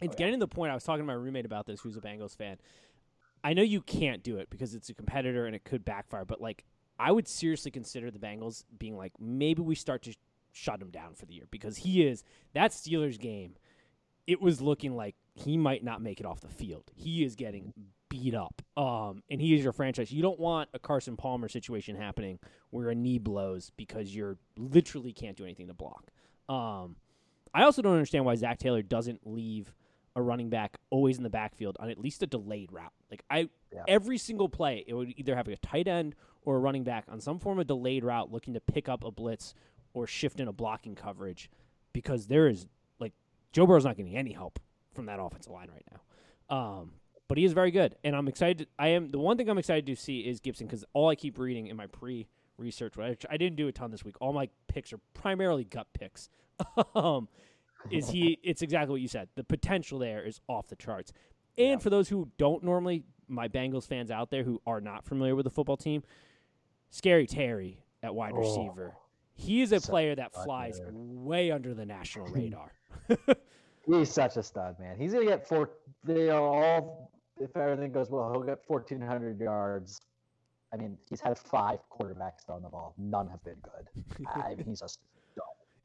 [0.01, 2.01] It's getting to the point I was talking to my roommate about this who's a
[2.01, 2.57] Bengals fan.
[3.43, 6.41] I know you can't do it because it's a competitor and it could backfire but
[6.41, 6.65] like
[6.97, 10.13] I would seriously consider the Bengals being like maybe we start to
[10.59, 13.55] shut him down for the year because he is that Steelers game
[14.27, 16.91] it was looking like he might not make it off the field.
[16.93, 17.73] He is getting
[18.09, 18.61] beat up.
[18.77, 20.11] Um, and he is your franchise.
[20.11, 22.37] You don't want a Carson Palmer situation happening
[22.69, 26.11] where a knee blows because you're literally can't do anything to block.
[26.47, 26.95] Um,
[27.55, 29.73] I also don't understand why Zac Taylor doesn't leave
[30.15, 32.93] a running back always in the backfield on at least a delayed route.
[33.09, 33.83] Like I, Yeah.
[33.87, 37.19] every single play, it would either have a tight end or a running back on
[37.19, 39.55] some form of delayed route looking to pick up a blitz
[39.93, 41.49] or shift in a blocking coverage
[41.93, 42.67] because there is
[42.99, 43.13] like
[43.53, 44.59] Joe Burrow's not getting any help
[44.93, 46.55] from that offensive line right now.
[46.55, 46.91] Um,
[47.27, 48.67] but he is very good, and I'm excited.
[48.79, 51.37] I am the one thing I'm excited to see is Gibson because all I keep
[51.37, 54.15] reading in my pre-research, which I didn't do a ton this week.
[54.19, 56.29] All my picks are primarily gut picks.
[56.95, 57.27] um,
[57.91, 58.39] is he?
[58.43, 59.29] It's exactly what you said.
[59.35, 61.13] The potential there is off the charts.
[61.57, 61.77] And Yeah.
[61.77, 65.43] for those who don't normally, my Bengals fans out there who are not familiar with
[65.43, 66.01] the football team,
[66.89, 68.39] Scary Terry at wide Oh.
[68.39, 68.95] receiver.
[69.39, 72.73] He is a player that flies way under the national radar.
[73.85, 74.97] He's such a stud, man.
[74.99, 75.71] He's gonna get four.
[76.03, 77.11] They are all.
[77.39, 80.01] If everything goes well, he'll get fourteen hundred yards.
[80.73, 82.93] I mean, he's had five quarterbacks throw the ball.
[82.97, 84.27] None have been good.
[84.27, 85.03] I mean, he's a stud.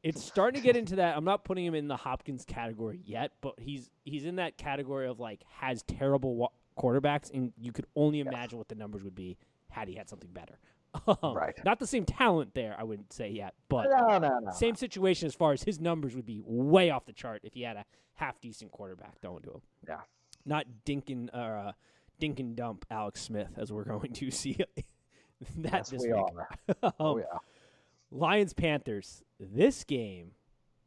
[0.03, 1.17] it's starting to get into that.
[1.17, 5.07] I'm not putting him in the Hopkins category yet, but he's he's in that category
[5.07, 9.15] of like has terrible wa- quarterbacks, and you could only imagine what the numbers would
[9.15, 9.39] be
[9.71, 10.59] had he had something better.
[11.07, 11.55] Um, Right.
[11.65, 14.51] Not the same talent there, I wouldn't say yet, but No, no, no.
[14.53, 17.63] same situation as far as his numbers would be way off the chart if he
[17.63, 19.61] had a half decent quarterback throwing to him.
[19.89, 20.01] Yeah.
[20.47, 21.73] Not dink and uh,
[22.21, 24.57] dink and dump Alex Smith as we're going to see
[25.57, 26.25] that Yes, this we week.
[26.37, 26.93] are.
[27.01, 27.39] Oh Um, yeah.
[28.11, 29.23] Lions Panthers.
[29.41, 30.31] This game,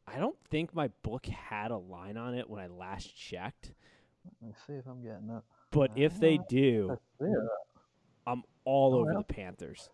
[0.06, 3.72] I don't think my book had a line on it when I last checked.
[4.40, 5.42] Let me see if I'm getting it.
[5.70, 7.48] But if they do, Let's see it.
[8.26, 9.18] I'm all Oh, over yeah.
[9.18, 9.90] the Panthers.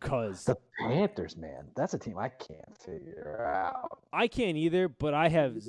[0.00, 3.98] Cause The Panthers, man, that's a team I can't figure out.
[4.12, 5.60] I can't either, but I have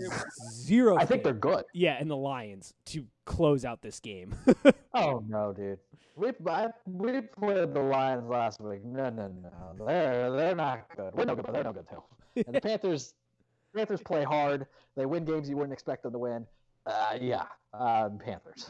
[0.54, 0.98] zero.
[0.98, 1.65] I think they're good.
[1.74, 4.36] yeah, and the Lions to close out this game.
[4.94, 5.80] Oh no, dude.
[6.17, 8.84] We I, we played the Lions last week.
[8.84, 9.86] No, no, no.
[9.88, 11.13] They're they're not good.
[11.15, 12.04] We're no good, but they're no good too.
[12.46, 13.13] And the Panthers,
[13.74, 14.67] Panthers play hard.
[14.98, 16.46] They win games you wouldn't expect them to win.
[16.86, 18.70] Uh, yeah, uh, Panthers.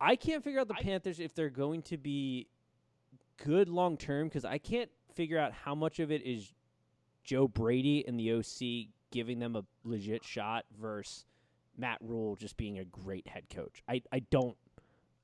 [0.00, 2.46] I can't figure out the Panthers if they're going to be
[3.44, 6.52] good long term because I can't figure out how much of it is
[7.24, 11.24] Joe Brady and the OC giving them a legit shot versus
[11.76, 13.82] Matt Rhule just being a great head coach.
[13.88, 14.56] I, I don't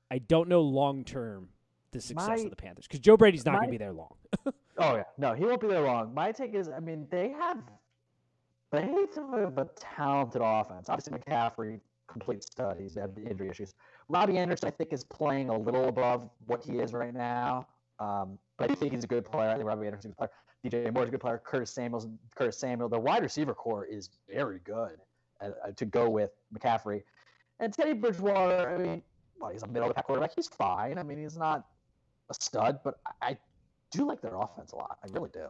[0.09, 1.49] I don't know long term
[1.91, 4.13] the success My- of the Panthers because Joe Brady's not going to be there long.
[4.79, 6.13] Oh yeah, no, he won't be there long.
[6.13, 7.63] My take is, I mean, they have
[8.71, 10.87] they have a talented offense.
[10.87, 12.77] Obviously, McCaffrey complete stud.
[12.79, 13.73] He's had the injury issues.
[14.09, 17.67] Robbie Anderson, I think, is playing a little above what he is right now.
[17.99, 19.49] Um, but I think he's a good player.
[19.49, 20.31] I think Robbie Anderson's a good player.
[20.65, 21.41] DJ Moore's a good player.
[21.43, 22.89] Curtis Samuel's Curtis Samuel.
[22.89, 24.97] The wide receiver core is very good
[25.41, 27.03] uh, uh, to go with McCaffrey.
[27.59, 29.01] And Teddy Bridgewater, I mean,
[29.39, 30.31] well, he's a middle of the pack quarterback.
[30.35, 30.97] He's fine.
[30.97, 31.65] I mean, he's not
[32.29, 33.37] a stud, but I, I
[33.91, 34.97] do like their offense a lot.
[35.03, 35.47] I really do.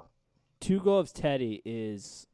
[0.59, 2.27] Two gloves Teddy is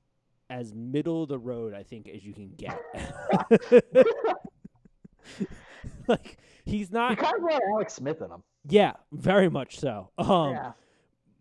[0.49, 2.79] as middle of the road I think as you can get.
[6.07, 8.43] like he's He not kind of got Alex Smith in him.
[8.67, 10.09] yeah, very much so.
[10.17, 10.71] Um yeah.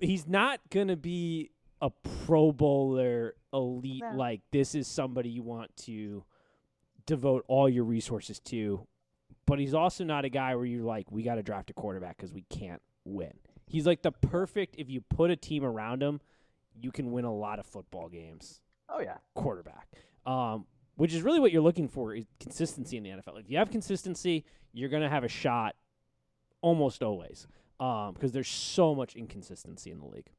[0.00, 1.90] he's not gonna be a
[2.26, 4.16] pro bowler elite No.
[4.16, 6.24] like this is somebody you want to
[7.06, 8.86] devote all your resources to
[9.46, 12.16] but he's also not a guy where you're like we got to draft a quarterback
[12.16, 13.32] because we can't win
[13.66, 16.20] he's like the perfect if you put a team around him
[16.80, 19.16] you can win a lot of football games Oh yeah.
[19.34, 19.88] quarterback
[20.24, 23.40] um, which is really what you're looking for is consistency in the NFL.
[23.40, 25.74] If you have consistency, you're going to have a shot
[26.60, 27.46] almost always
[27.78, 30.30] because there's so much inconsistency in the league.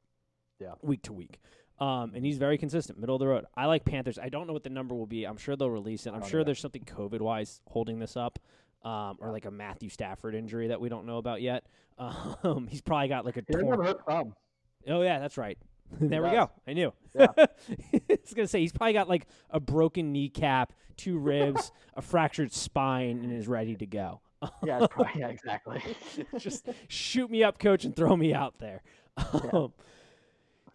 [0.59, 0.73] Yeah.
[0.81, 1.39] Week to week.
[1.79, 3.45] Um, and he's very consistent, middle of the road.
[3.57, 4.17] I like Panthers.
[4.17, 5.25] I don't know what the number will be.
[5.25, 6.13] I'm sure they'll release it.
[6.13, 8.39] I'm sure there's something COVID wise holding this up,
[8.85, 11.65] um, or like a Matthew Stafford injury that we don't know about yet.
[12.43, 13.67] Um, he's probably got like a torn.
[13.67, 14.33] have a hurt thumb.
[14.87, 15.59] Oh yeah, that's right.
[16.01, 16.49] there we go.
[16.67, 16.93] I knew.
[17.13, 17.27] Yeah.
[17.37, 17.47] I
[18.09, 23.19] was gonna say he's probably got like a broken kneecap, two ribs, a fractured spine,
[23.23, 24.21] and is ready to go.
[24.65, 25.81] Yeah, probably, yeah, exactly.
[26.37, 28.81] Just shoot me up, coach, and throw me out there.
[29.53, 29.71] Um,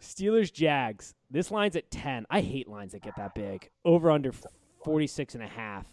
[0.01, 1.13] Steelers Jags.
[1.29, 2.25] This line's at 10.
[2.31, 3.69] I hate lines that get that big.
[3.85, 4.31] Over under
[4.83, 5.85] 46 and a half.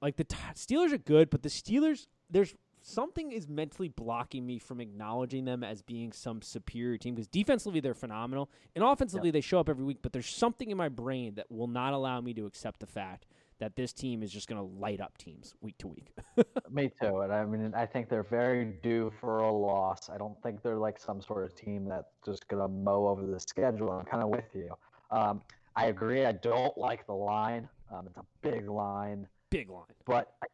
[0.00, 2.54] Like the t- Steelers are good, but the Steelers there's
[2.88, 7.80] something is mentally blocking me from acknowledging them as being some superior team because defensively
[7.80, 11.34] they're phenomenal and offensively they show up every week, but there's something in my brain
[11.34, 13.26] that will not allow me to accept the fact
[13.58, 16.12] that this team is just going to light up teams week to week.
[16.70, 17.20] Me too.
[17.22, 20.08] And I mean, I think they're very due for a loss.
[20.08, 23.26] I don't think they're like some sort of team that's just going to mow over
[23.26, 23.90] the schedule.
[23.90, 24.70] I'm kind of with you.
[25.10, 25.42] Um,
[25.74, 26.24] I agree.
[26.24, 27.68] I don't like the line.
[27.92, 29.82] Um, it's a big line, Big line.
[30.06, 30.46] but I,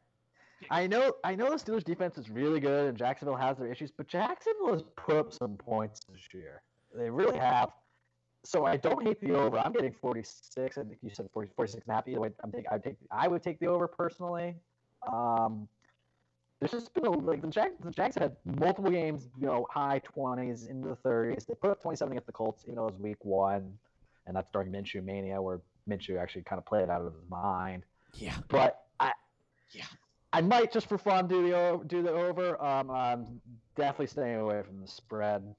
[0.71, 3.91] I know I know the Steelers defense is really good, and Jacksonville has their issues.
[3.91, 6.63] But Jacksonville has put up some points this year.
[6.95, 7.71] They really have.
[8.45, 9.59] So I don't hate the over.
[9.59, 10.77] I'm getting 46.
[10.77, 12.07] I think you said 40, 46 and a half.
[12.07, 14.55] Either way, I'm think I would take I would take the over personally.
[15.11, 15.67] Um,
[16.61, 17.75] there's just been a, like the Jags.
[17.83, 21.47] The Jags had multiple games, you know, high 20s into the 30s.
[21.47, 23.73] They put up 27 against the Colts, even though it was Week One,
[24.27, 27.85] and that's during Minshew mania, where Minshew actually kind of played out of his mind.
[28.15, 28.37] Yeah.
[28.49, 29.13] But I,
[29.73, 29.85] Yeah.
[30.35, 32.61] I might just for fun do the do the over.
[32.63, 33.41] Um, I'm
[33.77, 35.55] definitely staying away from the spread.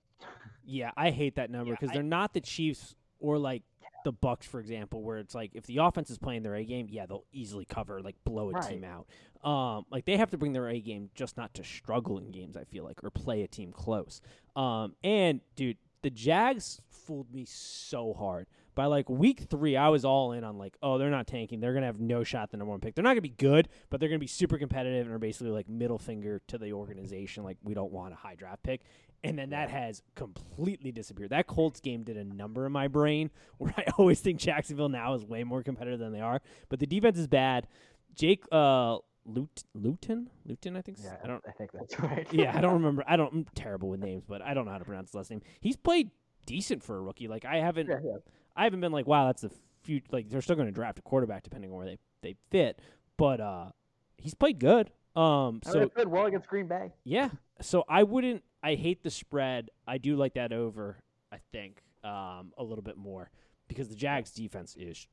[0.66, 3.64] Yeah, I hate that number because I- they're not the Chiefs or like
[4.04, 6.88] the Bucs, for example, where it's like if the offense is playing their A game,
[6.90, 8.70] yeah, they'll easily cover, like blow a Right.
[8.70, 9.08] team out.
[9.48, 12.56] Um, like they have to bring their A game just not to struggle in games.
[12.58, 14.22] I feel like or play a team close.
[14.56, 18.48] Um, and dude, the Jags fooled me so hard.
[18.76, 21.62] By like week three, I was all in on like, oh, they're not tanking.
[21.62, 22.94] They're gonna have no shot the number one pick.
[22.94, 25.70] They're not gonna be good, but they're gonna be super competitive and are basically like
[25.70, 27.44] middle finger to the organization.
[27.44, 28.82] Like we don't want a high draft pick.
[29.24, 31.32] And then that has completely disappeared.
[31.32, 35.14] That Colts game did a number in my brain where I always think Jacksonville now
[35.16, 36.42] is way more competitive than they are.
[36.70, 37.68] But the defense is bad.
[38.14, 40.30] Jake uh Lut- Luton?
[40.46, 41.00] Luton, I think.
[41.04, 42.28] Yeah, I don't I think that's right.
[42.32, 43.04] yeah, I don't remember.
[43.08, 43.34] I don't.
[43.34, 45.42] I'm terrible with names, but I don't know how to pronounce his last name.
[45.62, 46.12] He's played
[46.46, 47.28] decent for a rookie.
[47.28, 48.18] Like I haven't, Yeah, yeah.
[48.56, 49.52] I haven't been like, wow, that's the
[49.84, 50.08] future.
[50.12, 52.80] Like they're still going to draft a quarterback depending on where they they fit.
[53.18, 53.70] But uh,
[54.18, 54.92] he's played good.
[55.16, 56.92] Um, I mean, so played well against Green Bay.
[57.04, 57.30] yeah,
[57.62, 58.44] so I wouldn't.
[58.62, 59.70] I hate the spread.
[59.88, 60.98] I do like that over.
[61.32, 63.30] I think um a little bit more
[63.68, 65.08] because the Jags defense is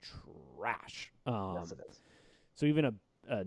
[0.59, 1.11] trash.
[1.27, 2.01] Um, yes, it is.
[2.55, 2.95] so even a,
[3.29, 3.45] a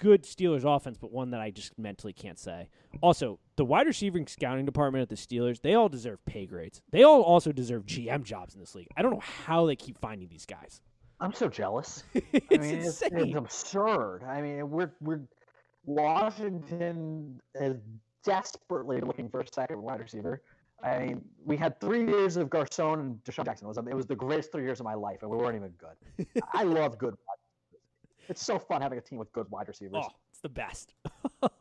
[0.00, 2.68] good Steelers offense, but one that I just mentally can't say.
[3.00, 6.82] Also, the wide receiving scouting department at the Steelers, they all deserve pay grades.
[6.90, 8.88] They all also deserve GM jobs in this league.
[8.96, 10.80] I don't know how they keep finding these guys.
[11.20, 12.02] I'm so jealous.
[12.14, 13.28] it's I mean, it's, insane.
[13.28, 14.22] it's absurd.
[14.26, 15.20] I mean, we're we're
[15.84, 17.76] Washington is
[18.24, 20.42] desperately looking for a second wide receiver.
[20.82, 23.66] I mean, we had three years of Garcon and DeSean Jackson.
[23.66, 25.72] It was it was the greatest three years of my life, and we weren't even
[25.76, 26.42] good.
[26.54, 27.10] I love good.
[27.10, 27.39] Wide receivers.
[28.30, 30.04] It's so fun having a team with good wide receivers.
[30.04, 30.94] oh, it's the best.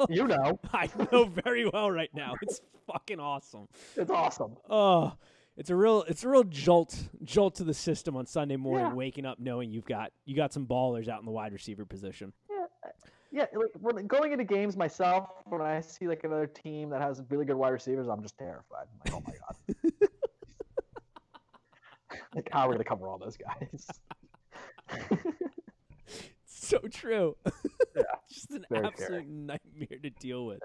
[0.09, 2.33] You know, I know very well right now.
[2.41, 3.67] It's fucking awesome.
[3.95, 4.55] it's awesome.
[4.69, 5.13] Oh,
[5.57, 8.93] it's a real it's a real jolt jolt to the system on Sunday morning, Yeah.
[8.93, 12.33] waking up knowing you've got you got some ballers out in the wide receiver position.
[13.31, 17.21] Yeah, like when going into games myself, when I see like another team that has
[17.29, 18.87] really good wide receivers, I'm just terrified.
[19.05, 19.33] I'm like, oh my
[20.01, 20.09] god,
[22.35, 23.87] like how are we gonna cover all those guys?
[26.69, 27.35] So true.
[27.95, 30.59] Yeah, Just an absolute nightmare to deal with.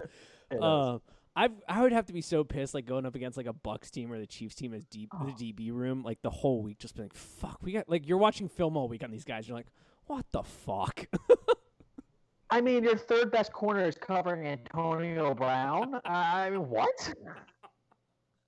[0.50, 0.62] It is.
[0.62, 1.00] Um,
[1.36, 3.90] I I would have to be so pissed, like going up against like a Bucs
[3.90, 5.24] team or the Chiefs team as deep Oh.
[5.24, 8.18] the DB room, like the whole week, just being like, fuck, we got like you're
[8.18, 9.48] watching film all week on these guys.
[9.48, 9.66] You're like,
[10.06, 11.06] what the fuck?
[12.50, 16.00] I mean, your third best corner is covering Antonio Brown.
[16.04, 17.14] I mean, what?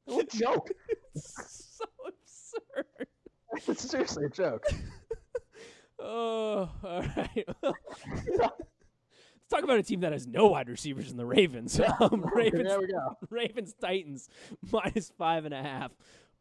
[0.05, 0.71] What a joke!
[1.17, 3.09] It's so absurd.
[3.67, 4.65] It's seriously a joke.
[6.09, 7.45] Oh, all right.
[7.63, 11.81] Let's talk about a team that has no wide receivers in the Ravens.
[12.01, 13.17] Um, Ravens, There we go.
[13.31, 14.29] Ravens, Titans,
[14.71, 15.93] minus five and a half.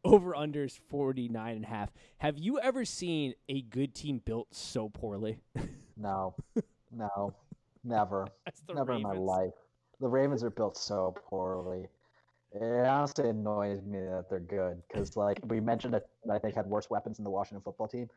[0.04, 1.90] Over unders 49 and a half.
[2.18, 5.40] Have you ever seen a good team built so poorly?
[5.96, 6.36] No,
[6.92, 7.34] no,
[7.82, 8.28] never.
[8.44, 9.50] That's the Never in my life.
[9.98, 11.88] The Ravens are built so poorly.
[12.52, 16.66] It honestly annoys me that they're good because, like we mentioned, that I think had
[16.66, 18.08] worse weapons than the Washington football team.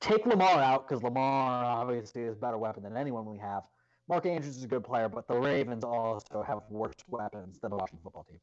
[0.00, 3.64] Take Lamar out because Lamar obviously is a better weapon than anyone we have.
[4.08, 7.76] Mark Andrews is a good player, but the Ravens also have worse weapons than the
[7.76, 8.38] Washington football team.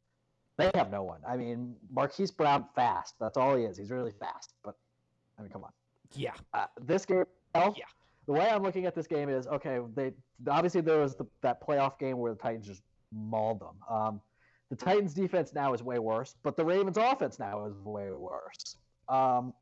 [0.57, 1.21] They have no one.
[1.27, 3.15] I mean, Marquise Brown fast.
[3.19, 3.77] That's all he is.
[3.77, 4.53] He's really fast.
[4.63, 4.75] But
[5.37, 5.71] I mean, come on.
[6.13, 6.33] Yeah.
[6.53, 7.71] Uh, this game, yeah.
[8.25, 9.79] The way I'm looking at this game is okay.
[9.95, 10.11] They
[10.49, 13.75] obviously there was the, that playoff game where the Titans just mauled them.
[13.89, 14.21] Um,
[14.69, 18.11] the The Titans' defense now is way worse, but the Ravens' offense now is way
[18.11, 18.75] worse.
[19.07, 19.53] Um,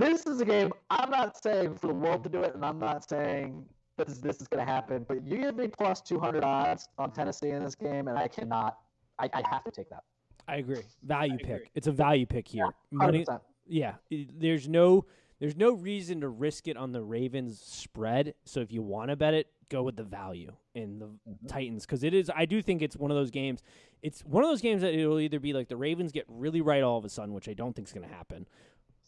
[0.00, 0.72] this is a game.
[0.90, 3.64] I'm not saying for the world to do it, and I'm not saying
[3.96, 5.04] this this is going to happen.
[5.08, 8.78] But you give me plus 200 odds on Tennessee in this game, and I cannot.
[9.18, 10.04] I, I have to take that.
[10.48, 10.80] I agree.
[11.04, 11.46] Value I pick.
[11.56, 11.70] agree.
[11.74, 12.64] It's a value pick here.
[12.66, 13.40] Yeah, Money, 100%.
[13.68, 13.94] yeah.
[14.10, 15.04] There's no
[15.38, 18.34] there's no reason to risk it on the Ravens spread.
[18.44, 21.48] So if you want to bet it, go with the value in the Mhm.
[21.48, 22.30] Titans because it is.
[22.34, 23.62] I do think it's one of those games.
[24.02, 26.82] It's one of those games that it'll either be like the Ravens get really right
[26.82, 28.46] all of a sudden, which I don't think is going to happen,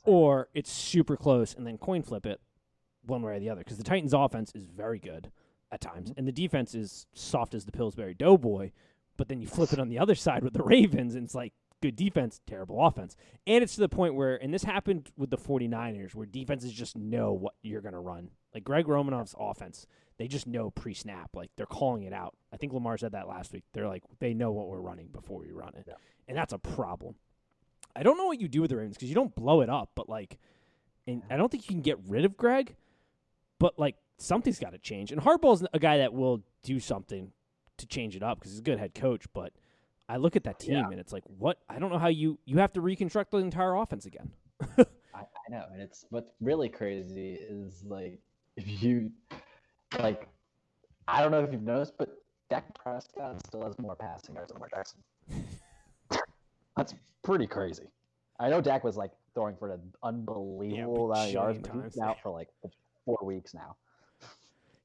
[0.04, 2.40] or it's super close and then coin flip it
[3.04, 5.30] one way or the other because the Titans' offense is very good
[5.70, 6.18] at times mm-hmm.
[6.18, 8.70] and the defense is soft as the Pillsbury Doughboy.
[9.16, 11.52] But then you flip it on the other side with the Ravens, and it's like
[11.82, 13.14] good defense, terrible offense.
[13.46, 16.96] And it's to the point where, and this happened with the 49ers, where defenses just
[16.96, 18.30] know what you're going to run.
[18.54, 19.86] Like Greg Roman's offense,
[20.18, 21.30] they just know pre snap.
[21.34, 22.34] Like they're calling it out.
[22.52, 23.64] I think Lamar said that last week.
[23.74, 25.84] They're like, they know what we're running before we run it.
[25.86, 25.94] Yeah.
[26.28, 27.16] And that's a problem.
[27.94, 29.90] I don't know what you do with the Ravens because you don't blow it up,
[29.94, 30.38] but like,
[31.06, 32.74] and I don't think you can get rid of Greg,
[33.58, 35.12] but like something's got to change.
[35.12, 37.32] And Harbaugh's a guy that will do something
[37.78, 39.26] to change it up because he's a good head coach.
[39.34, 39.52] But
[40.08, 40.88] I look at that team Yeah.
[40.90, 41.58] and it's like, what?
[41.68, 44.30] I don't know how you you have to reconstruct the entire offense again.
[44.78, 44.84] I,
[45.20, 48.20] I know, and it's what's really crazy is like
[48.56, 49.10] if you
[49.98, 50.28] like,
[51.08, 52.08] I don't know if you've noticed, but
[52.48, 55.00] Dak Prescott still has more passing yards than Lamar Jackson.
[56.76, 57.90] That's pretty crazy.
[58.40, 61.84] I know Dak was like throwing for an unbelievable amount of yards, but times.
[61.84, 62.48] he's been out for like
[63.04, 63.76] four weeks now.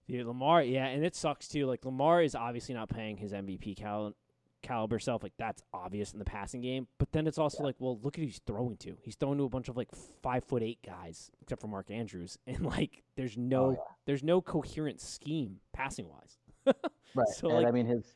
[0.08, 1.65] Dude, Lamar, yeah, and it sucks too.
[1.65, 4.13] Like Lamar is obviously not playing his MVP cal-
[4.62, 5.21] caliber self.
[5.21, 6.88] Like that's obvious in the passing game.
[6.97, 8.95] But then it's also like, well, look at who he's throwing to.
[9.02, 9.89] He's throwing to a bunch of like
[10.21, 13.78] five foot eight guys, except for Mark Andrews, and like there's oh, no Oh, yeah.
[14.06, 16.38] there's no coherent scheme passing wise.
[17.15, 17.28] Right.
[17.30, 18.13] So, and like- I mean his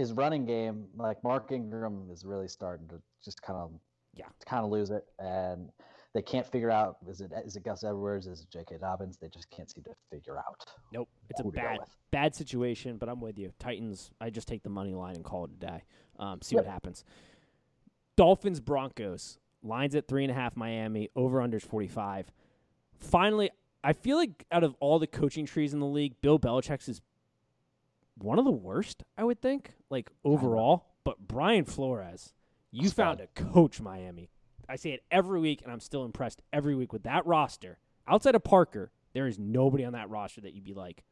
[0.00, 3.72] his running game, like Mark Ingram is really starting to just kind of
[4.14, 4.26] Yeah.
[4.46, 5.70] kind of lose it, and
[6.14, 8.78] they can't figure out is it is it Gus Edwards, is it J.K.
[8.78, 9.16] Dobbins?
[9.18, 10.64] They just can't seem to figure out.
[10.92, 11.78] Nope, it's a bad
[12.10, 12.96] bad situation.
[12.96, 13.52] But I'm with you.
[13.58, 14.10] Titans.
[14.20, 15.84] I just take the money line and call it a day.
[16.18, 16.64] Um, see Yep.
[16.64, 17.04] what happens.
[18.16, 20.56] Dolphins Broncos lines at three and a half.
[20.56, 22.32] Miami over unders forty five.
[22.94, 23.50] Finally,
[23.84, 27.00] I feel like out of all the coaching trees in the league, Bill Belichick's is
[28.22, 29.02] one of the worst.
[29.16, 30.86] I would think, like overall.
[31.04, 32.34] But Brian Flores,
[32.70, 32.96] you Stud.
[32.96, 34.30] found a coach, Miami.
[34.68, 37.78] I say it every week, and I'm still impressed every week with that roster.
[38.06, 41.02] Outside of Parker, there is nobody on that roster that you'd be like,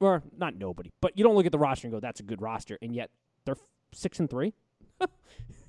[0.00, 2.42] or not nobody, but you don't look at the roster and go, "That's a good
[2.42, 3.10] roster," and yet
[3.46, 3.56] they're
[3.92, 4.52] six and three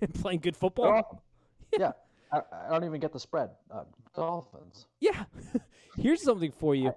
[0.02, 0.86] and playing good football.
[0.88, 1.20] Awesome.
[1.78, 1.92] Yeah,
[2.32, 3.50] I, I don't even get the spread.
[3.70, 3.84] Uh,
[4.16, 4.88] Dolphins.
[5.02, 5.26] Yeah.
[5.98, 6.94] Here's something for you.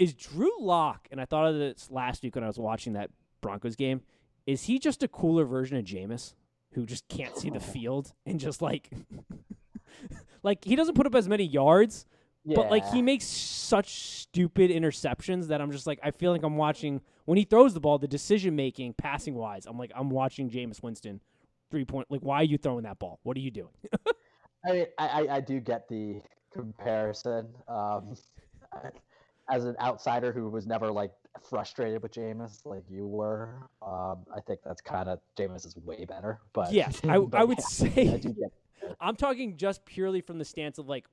[0.00, 3.10] Is Drew Lock, and I thought of this last week when I was watching that
[3.42, 4.00] Broncos game,
[4.46, 6.32] is he just a cooler version of Jameis
[6.72, 8.88] who just can't see the field and just like
[10.42, 12.06] like he doesn't put up as many yards,
[12.46, 16.56] but like he makes such stupid interceptions that I'm just like I feel like I'm
[16.56, 20.48] watching when he throws the ball, the decision making passing wise, I'm like I'm watching
[20.48, 21.20] Jameis Winston
[21.70, 23.20] three point like why are you throwing that ball?
[23.22, 23.74] What are you doing?
[24.66, 27.48] I, mean, I I do get the comparison.
[27.68, 28.14] Um,
[29.50, 31.12] as an outsider who was never like
[31.48, 36.04] frustrated with Jameis like you were, um, I think that's kind of Jameis is way
[36.04, 36.40] better.
[36.52, 38.20] But Yes, I, but I would yeah, say
[38.80, 41.06] I I'm talking just purely from the stance of like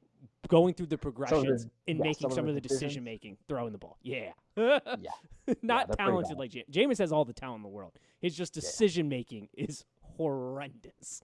[0.48, 3.98] going through the progressions and yeah, making some of the decision making, throwing the ball.
[4.02, 4.32] Yeah.
[4.56, 4.76] yeah.
[5.62, 6.66] Not they're talented like James.
[6.72, 7.94] Jameis has all the talent in the world.
[8.20, 9.84] His just decision making is
[10.18, 11.22] horrendous.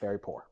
[0.00, 0.44] very poor.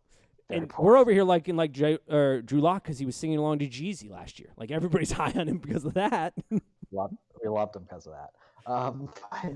[0.48, 0.84] Very and poor.
[0.86, 3.66] we're over here liking like J- or Drew Lock because he was singing along to
[3.68, 4.50] Jeezy last year.
[4.56, 6.34] Like everybody's high on him because of that.
[6.92, 8.70] Loved, we loved him because of that.
[8.70, 9.52] Um, but,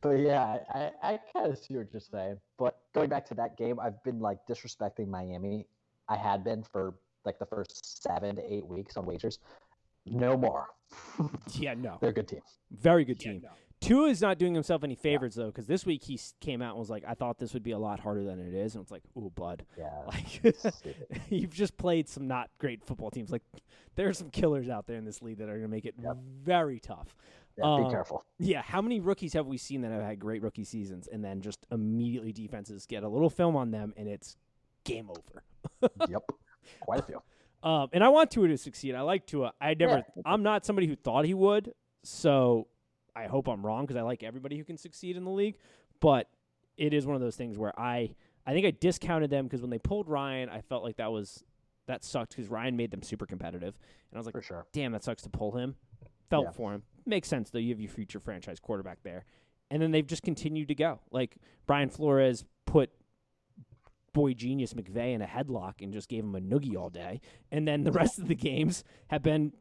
[0.00, 2.38] but yeah, I, I kind of see what you're saying.
[2.58, 5.66] But going back to that game, I've been like disrespecting Miami.
[6.08, 6.94] I had been for
[7.26, 9.38] like the first seven to eight weeks on wagers.
[10.06, 10.68] No more.
[11.52, 12.40] yeah, no, They're a good team.
[12.70, 13.42] very good team.
[13.82, 16.78] Tua is not doing himself any favors though, because this week he came out and
[16.78, 18.90] was like, "I thought this would be a lot harder than it is," and it's
[18.92, 19.90] like, "Ooh, bud." Yeah.
[20.06, 20.54] Like
[21.28, 23.30] you've just played some not great football teams.
[23.30, 23.42] Like
[23.96, 25.94] there are some killers out there in this league that are going to make it
[26.02, 26.16] Yep.
[26.42, 27.14] very tough.
[27.58, 28.24] Yeah, Um, be careful.
[28.38, 31.40] Yeah, how many rookies have we seen that have had great rookie seasons and then
[31.42, 34.36] just immediately defenses get a little film on them and it's
[34.84, 35.90] game over.
[36.08, 36.22] yep.
[36.80, 37.22] Quite a few.
[37.62, 38.94] Um, and I want Tua to succeed.
[38.94, 39.52] I like Tua.
[39.60, 39.96] I never.
[39.96, 40.22] Yeah.
[40.24, 41.74] I'm not somebody who thought he would.
[42.04, 42.66] So
[43.14, 45.56] I hope I'm wrong because I like everybody who can succeed in the league.
[46.00, 46.28] But
[46.76, 48.14] it is one of those things where I
[48.46, 51.44] I think I discounted them because when they pulled Ryan, I felt like that was
[51.86, 53.76] that sucked because Ryan made them super competitive,
[54.10, 54.66] and I was like, For sure.
[54.72, 55.74] damn, that sucks to pull him.
[56.30, 56.50] Felt Yeah.
[56.52, 56.82] for him.
[57.04, 57.58] Makes sense though.
[57.58, 59.24] You have your future franchise quarterback there.
[59.70, 61.00] and then they've just continued to go.
[61.10, 61.36] Like
[61.66, 62.90] Brian Flores put
[64.12, 67.66] boy genius McVay in a headlock and just gave him a noogie all day, and
[67.66, 69.52] then the rest of the games have been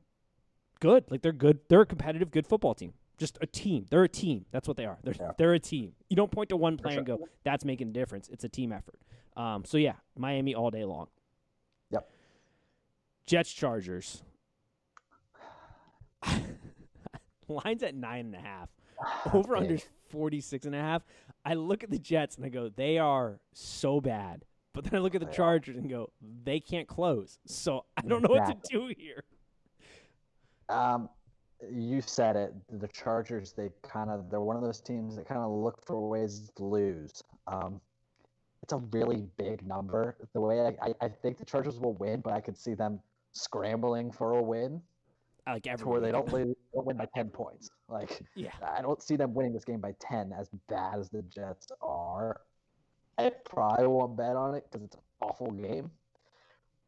[0.79, 1.05] good.
[1.09, 1.59] Like they're good.
[1.69, 2.93] They're a competitive, good football team.
[3.21, 3.85] Just a team.
[3.91, 4.45] They're a team.
[4.49, 4.97] That's what they are.
[5.03, 5.33] They're Yeah.
[5.37, 5.93] they're a team.
[6.09, 8.71] You don't point to one player and go, "That's making a difference." It's a team
[8.71, 8.99] effort.
[9.37, 11.07] Um, so yeah, Miami all day long.
[11.91, 12.09] Yep.
[13.27, 14.23] Jets Chargers.
[17.47, 18.69] Lines at nine and a half.
[19.31, 19.83] Over under Big.
[20.09, 21.03] 46 and a half.
[21.45, 24.45] I look at the Jets and I go, they are so bad.
[24.73, 26.09] But then I look at the Chargers and go,
[26.43, 27.37] they can't close.
[27.45, 29.23] So I don't know what to do here.
[30.69, 31.09] Um,
[31.69, 32.53] you said it.
[32.79, 36.07] The Chargers, they kind of they're one of those teams that kind of look for
[36.07, 37.23] ways to lose.
[37.47, 37.81] Um,
[38.63, 40.15] it's a really big number.
[40.33, 42.99] The way I, I, I think the Chargers will win, but I could see them
[43.31, 44.81] scrambling for a win
[45.47, 47.69] Like to where they don't, lose, don't win by ten points.
[47.89, 48.51] Like Yeah.
[48.65, 50.33] I don't see them winning this game by ten.
[50.37, 52.41] As bad as the Jets are,
[53.17, 55.91] I probably won't bet on it because it's an awful game.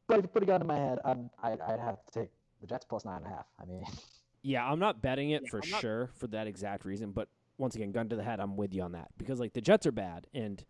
[0.07, 2.29] But if you put a gun to my head, I'm, I'd, I'd have to take
[2.61, 3.45] the Jets plus nine and a half.
[3.59, 3.85] I mean.
[4.43, 7.11] Yeah, I'm not betting it Yeah, for not- sure for that exact reason.
[7.11, 9.61] But once again, gun to the head, I'm with you on that because like the
[9.61, 10.63] Jets are bad, and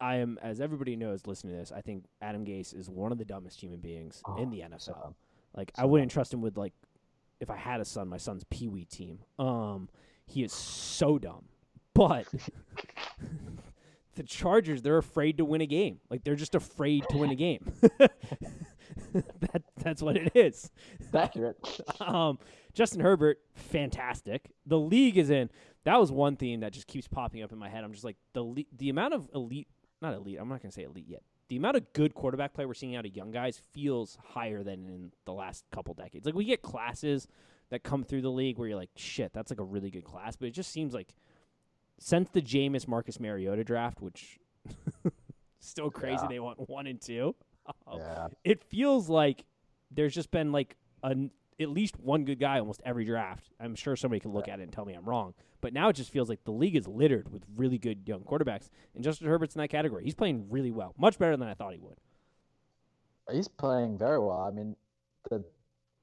[0.00, 3.18] I am, as everybody knows, listening to this, I think Adam Gase is one of
[3.18, 4.80] the dumbest human beings in Oh, the NFL.
[4.82, 5.14] so
[5.54, 6.72] like I wouldn't trust him with like
[7.40, 9.18] if I had a son, my son's pee wee team.
[9.38, 9.88] Um,
[10.26, 11.44] he is so dumb,
[11.94, 12.26] but.
[14.14, 16.00] The Chargers, they're afraid to win a game.
[16.08, 17.70] Like they're just afraid to win a game.
[19.40, 20.70] that that's what it is.
[21.00, 21.56] It's accurate.
[22.00, 22.38] um,
[22.74, 24.50] Justin Herbert, fantastic.
[24.66, 25.50] The league is in.
[25.84, 27.84] That was one theme that just keeps popping up in my head.
[27.84, 29.68] I'm just like the le- the amount of elite,
[30.02, 30.38] not elite.
[30.40, 31.22] I'm not gonna say elite yet.
[31.48, 34.84] The amount of good quarterback play we're seeing out of young guys feels higher than
[34.86, 36.26] in the last couple decades.
[36.26, 37.28] Like we get classes
[37.70, 40.34] that come through the league where you're like, shit, that's like a really good class.
[40.36, 41.14] But it just seems like
[42.00, 44.38] since the Jameis Marcus Mariota draft, which
[45.60, 46.28] still crazy, Yeah.
[46.28, 47.34] they went one and two.
[47.96, 48.28] Yeah.
[48.44, 49.44] it feels like
[49.90, 53.48] there's just been like an at least one good guy almost every draft.
[53.58, 55.94] I'm sure somebody can look at it and tell me I'm wrong, but now it
[55.94, 59.54] just feels like the league is littered with really good young quarterbacks, and Justin Herbert's
[59.54, 60.04] in that category.
[60.04, 61.96] He's playing really well, much better than I thought he would.
[63.32, 64.40] He's playing very well.
[64.40, 64.76] I mean,
[65.30, 65.42] the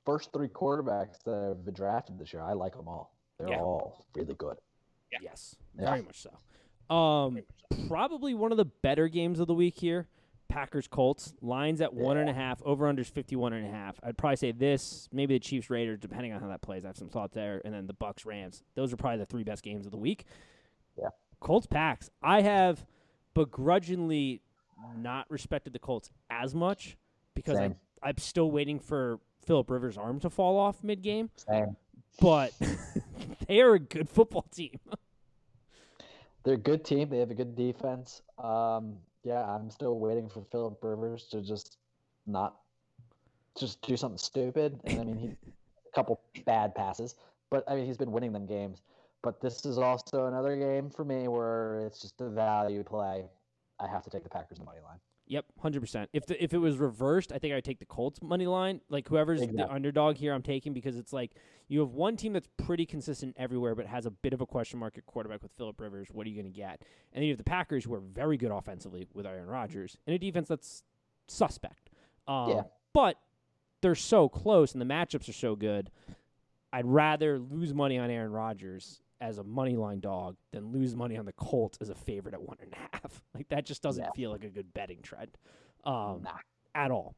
[0.06, 3.14] first three quarterbacks that have been drafted this year, I like them all.
[3.38, 3.62] They're Yeah.
[3.62, 4.58] all really good.
[5.12, 5.20] Yeah.
[5.22, 5.86] Yes, Yeah.
[5.92, 6.94] very much so.
[6.94, 7.40] Um,
[7.88, 10.08] probably one of the better games of the week here.
[10.54, 14.00] Packers Colts lines at one and a half over unders 51 and a half.
[14.04, 16.86] I'd probably say this, maybe the Chiefs Raiders, depending on how that plays.
[16.86, 18.62] I have some thoughts there, and then the Bucs Rams.
[18.76, 20.26] Those are probably the three best games of the week.
[20.96, 21.08] Yeah.
[21.40, 22.12] Colts Packs.
[22.22, 22.86] I have
[23.34, 24.42] begrudgingly
[24.96, 26.98] not respected the Colts as much
[27.34, 27.76] because I.
[28.04, 31.30] I'm still waiting for Philip Rivers' arm to fall off mid game,
[32.22, 32.54] but
[33.48, 34.80] they are a good football team.
[36.44, 37.10] They're a good team.
[37.10, 38.22] They have a good defense.
[38.38, 41.78] Um, yeah, I'm still waiting for Philip Rivers to just
[42.26, 42.56] not
[43.58, 44.80] just do something stupid.
[44.84, 47.16] And I mean, he a couple bad passes,
[47.50, 48.82] but I mean, he's been winning them games.
[49.22, 53.26] But this is also another game for me where it's just a value play.
[53.80, 55.00] I have to take the Packers the money line.
[55.34, 56.12] Yep, hundred percent.
[56.14, 58.82] If the, if it was reversed, I think I'd take the Colts money line.
[58.90, 61.32] Like whoever's the underdog here, I'm taking because it's like
[61.68, 64.78] you have one team that's pretty consistent everywhere, but has a bit of a question
[64.78, 66.10] mark at quarterback with Philip Rivers.
[66.12, 66.82] What are you going to get?
[67.14, 70.14] And then you have the Packers, who are very good offensively with Aaron Rodgers, and
[70.14, 70.84] a defense that's
[71.28, 71.90] suspect.
[72.28, 72.62] Um, Yeah.
[72.94, 73.18] But
[73.82, 75.90] they're so close, and the matchups are so good.
[76.72, 81.16] I'd rather lose money on Aaron Rodgers as a money line dog than lose money
[81.18, 83.22] on the Colts as a favorite at one and a half.
[83.34, 84.12] Like that just doesn't Yeah.
[84.16, 85.32] feel like a good betting trend
[85.86, 86.32] um, Nah.
[86.76, 87.16] at all.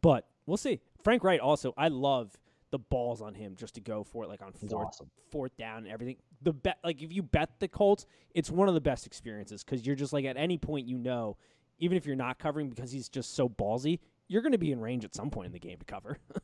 [0.00, 0.80] But we'll see.
[1.02, 2.38] Frank Reich also, I love
[2.70, 5.10] the balls on him just to go for it, like on He's fourth awesome.
[5.30, 6.16] fourth down and everything.
[6.42, 8.04] The bet, like if you bet the Colts,
[8.34, 11.36] it's one of the best experiences because you're just like at any point you know,
[11.78, 13.98] even if you're not covering because he's just so ballsy,
[14.28, 16.18] you're going to be in range at some point in the game to cover.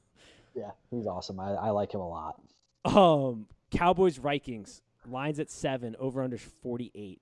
[0.57, 1.41] Yeah, he's awesome.
[1.41, 2.41] I, I like him a lot.
[2.85, 7.21] um, Cowboys Vikings lines at seven, over under forty eight.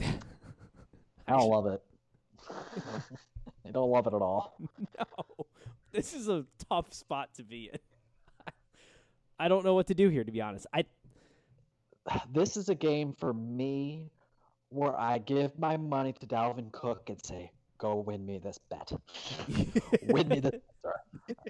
[0.00, 1.82] I don't love it.
[3.66, 4.56] I don't love it at all.
[4.98, 5.46] no,
[5.92, 7.78] this is a tough spot to be in.
[9.38, 10.66] I don't know what to do here, to be honest.
[10.72, 10.84] I
[12.32, 14.10] This is a game for me
[14.70, 18.92] where I give my money to Dalvin Cook and say, "Go win me this bet.
[20.08, 20.60] win me this."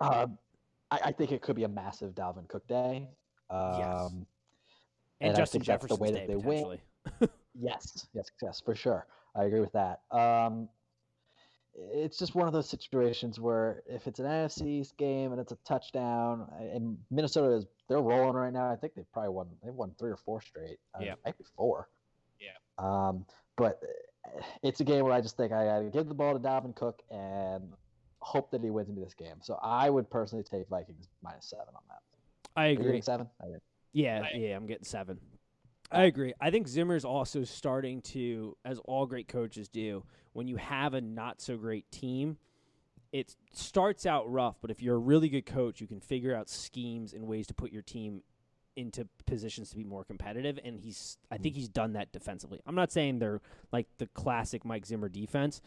[0.01, 0.39] Um,
[0.91, 3.09] I, I think it could be a massive Dalvin Cook day.
[3.51, 4.11] Um, Yes.
[4.13, 4.27] and
[5.21, 6.79] and I Justin think that's the way that they win.
[7.57, 9.07] Yes, yes, yes, for sure.
[9.37, 10.01] I agree with that.
[10.11, 10.69] Um,
[11.77, 15.53] it's just one of those situations where if it's an NFC East game and it's
[15.53, 18.71] a touchdown, and Minnesota is they're rolling right now.
[18.71, 20.79] I think they've probably won they've won three or four straight.
[20.95, 21.15] Uh, Yeah.
[21.25, 21.89] maybe four.
[22.41, 22.57] Yeah.
[22.79, 23.25] Um,
[23.57, 23.81] but
[24.27, 26.41] uh, it's a game where I just think I got to give the ball to
[26.41, 27.73] Dalvin Cook and
[28.21, 29.37] hope that he wins me this game.
[29.43, 32.01] So I would personally take Vikings minus seven on that.
[32.57, 32.87] I Are you agree.
[32.87, 33.29] getting seven?
[33.43, 33.61] I did.
[33.93, 35.21] Yeah, I- yeah, I'm getting seven.
[35.91, 36.33] I agree.
[36.41, 41.01] I think Zimmer's also starting to, as all great coaches do, when you have a
[41.01, 42.39] not so great team,
[43.13, 46.49] it starts out rough, but if you're a really good coach, you can figure out
[46.49, 48.23] schemes and ways to put your team
[48.77, 50.59] into positions to be more competitive.
[50.65, 51.59] And he's, I think mm.
[51.59, 52.61] he's done that defensively.
[52.67, 53.41] I'm not saying they're
[53.71, 55.61] like the classic Mike Zimmer defense,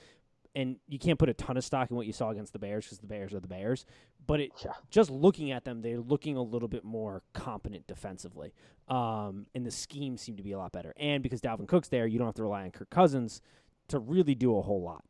[0.57, 2.85] and you can't put a ton of stock in what you saw against the Bears
[2.85, 3.85] because the Bears are the Bears.
[4.25, 4.71] But it, Yeah.
[4.89, 8.53] just looking at them, they're looking a little bit more competent defensively.
[8.87, 10.93] Um, and the scheme seemed to be a lot better.
[10.97, 13.41] And because Dalvin Cook's there, you don't have to rely on Kirk Cousins
[13.89, 15.03] to really do a whole lot.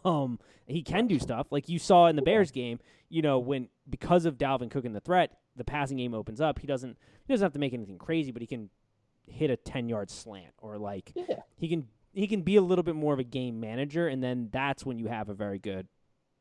[0.04, 2.78] um, he can do stuff like you saw in the Bears game.
[3.08, 6.58] You know, when because of Dalvin Cook and the threat, the passing game opens up.
[6.58, 8.68] He doesn't he doesn't have to make anything crazy, but he can
[9.26, 11.40] hit a ten yard slant or like Yeah.
[11.56, 14.48] he can he can be a little bit more of a game manager, and then
[14.52, 15.88] that's when you have a very good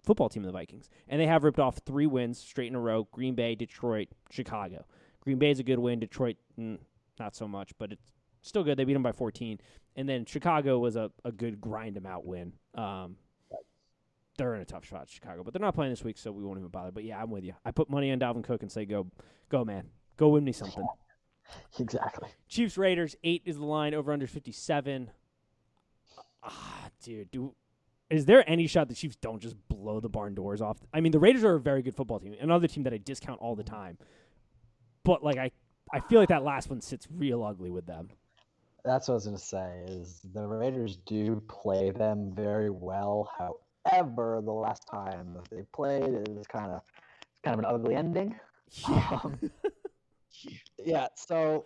[0.04, 0.90] football team in the Vikings.
[1.08, 4.86] And they have ripped off three wins straight in a row: Green Bay, Detroit, Chicago.
[5.22, 6.00] Green Bay is a good win.
[6.00, 6.80] Detroit, mm,
[7.20, 8.12] not so much, but it's
[8.42, 8.78] still good.
[8.78, 9.60] They beat them by 14.
[9.96, 12.54] And then Chicago was a, a good grind them out win.
[12.76, 13.18] Um,
[14.38, 16.58] they're in a tough spot, Chicago, but they're not playing this week, so we won't
[16.58, 16.92] even bother.
[16.92, 17.54] But yeah, I'm with you.
[17.66, 19.08] I put money on Dalvin Cook and say, go,
[19.50, 20.86] go, man, go win me something.
[21.80, 22.30] Exactly.
[22.48, 25.12] Chiefs Raiders eight is the line over under 57.
[26.44, 27.54] Ah, dude, do
[28.12, 30.78] is there any shot the Chiefs don't just blow the barn doors off?
[30.94, 33.40] I mean, the Raiders are a very good football team, another team that I discount
[33.40, 33.98] all the time.
[35.04, 35.52] But like I,
[35.94, 38.10] I feel like that last one sits real ugly with them.
[38.84, 39.84] That's what I was gonna say.
[39.88, 43.32] Is the Raiders do play them very well.
[43.38, 46.82] However, the last time that they played, it was kind of
[47.32, 48.36] it's kind of an ugly ending.
[48.88, 49.40] Um,
[50.84, 51.08] yeah.
[51.16, 51.66] So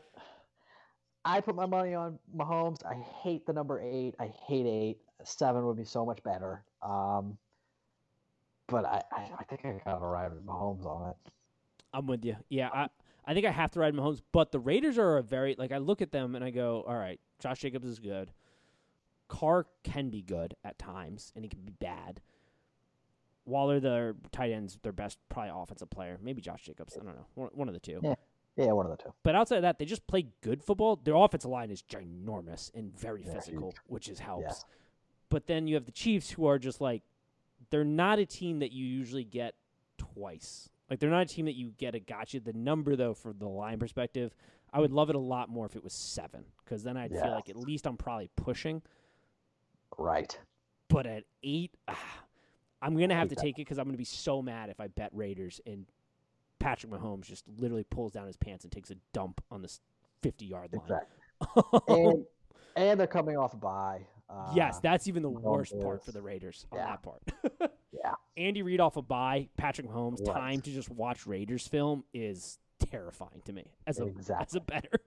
[1.25, 2.85] I put my money on Mahomes.
[2.85, 4.13] I hate the number eight.
[4.19, 4.99] I hate eight.
[5.23, 6.63] Seven would be so much better.
[6.83, 7.37] Um,
[8.67, 11.31] but I, I, I think I gotta ride with Mahomes on it.
[11.93, 12.35] I'm with you.
[12.49, 12.89] Yeah, I,
[13.25, 15.79] I think I have to ride Mahomes, but the Raiders are a very like I
[15.79, 18.31] look at them and I go, all right, Josh Jacobs is good.
[19.27, 22.21] Carr can be good at times, and he can be bad.
[23.45, 26.19] Waller, their tight ends, their best probably offensive player.
[26.21, 26.95] Maybe Josh Jacobs.
[26.99, 27.25] I don't know.
[27.33, 27.99] One, one of the two.
[28.03, 28.15] Yeah.
[28.57, 29.13] Yeah, one of the two.
[29.23, 30.95] But outside of that, they just play good football.
[30.95, 33.75] Their offensive line is ginormous and very Yeah, physical, huge.
[33.87, 34.43] which is helps.
[34.43, 34.53] Yeah.
[35.29, 37.03] But then you have the Chiefs, who are just like
[37.69, 39.55] they're not a team that you usually get
[39.97, 40.69] twice.
[40.89, 42.39] Like they're not a team that you get a gotcha.
[42.39, 44.33] The number though, for the line perspective,
[44.71, 47.31] I would love it a lot more if it was seven, because then I'd feel
[47.31, 48.81] like at least I'm probably pushing.
[49.97, 50.37] Right.
[50.87, 51.97] But at eight, ah,
[52.81, 53.41] I'm gonna have to that.
[53.41, 55.85] take it because I'm gonna be so mad if I bet Raiders and
[56.59, 59.79] Patrick Mahomes just literally pulls down his pants and takes a dump on this
[60.21, 60.81] 50 yard line.
[60.83, 61.71] Exactly.
[61.87, 62.25] and
[62.75, 64.01] and they're coming off a bye.
[64.29, 66.85] Uh, yes, that's even the Mahomes worst part for the Raiders on yeah.
[66.87, 67.71] that part.
[68.03, 68.11] Yeah.
[68.35, 73.41] Andy Reid off a bye, Patrick Mahomes, time to just watch Raiders film is terrifying
[73.45, 74.89] to me as a as a better.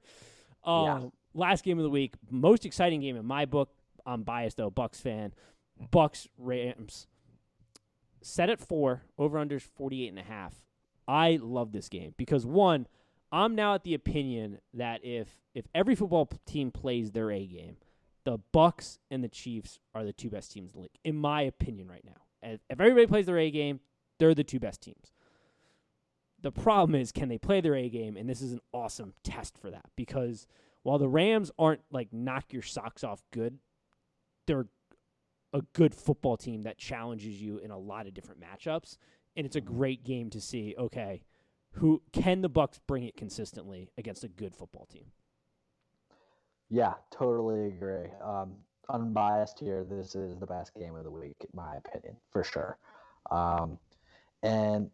[0.64, 3.70] Um, Last game of the week, most exciting game in my book.
[4.04, 5.32] I'm biased though, Bucs fan.
[5.92, 7.06] Bucs Rams.
[8.22, 10.54] Set at four, over under 48 and a half.
[11.08, 12.86] I love this game because one,
[13.32, 17.78] I'm now at the opinion that if if every football team plays their A game,
[18.24, 21.42] the Bucs and the Chiefs are the two best teams in the league, in my
[21.42, 22.50] opinion, right now.
[22.70, 23.80] If everybody plays their A game,
[24.18, 25.12] they're the two best teams.
[26.40, 28.16] The problem is, can they play their A game?
[28.16, 30.46] And this is an awesome test for that because
[30.82, 33.58] while the Rams aren't like knock your socks off good,
[34.46, 34.68] they're
[35.52, 38.98] a good football team that challenges you in a lot of different matchups.
[39.38, 41.22] And it's a great game to see, okay,
[41.74, 45.04] who can the Bucs bring it consistently against a good football team?
[46.68, 48.10] Yeah, totally agree.
[48.20, 48.56] Um,
[48.88, 52.78] unbiased here, this is the best game of the week, in my opinion, for sure.
[53.30, 53.78] Um,
[54.42, 54.90] and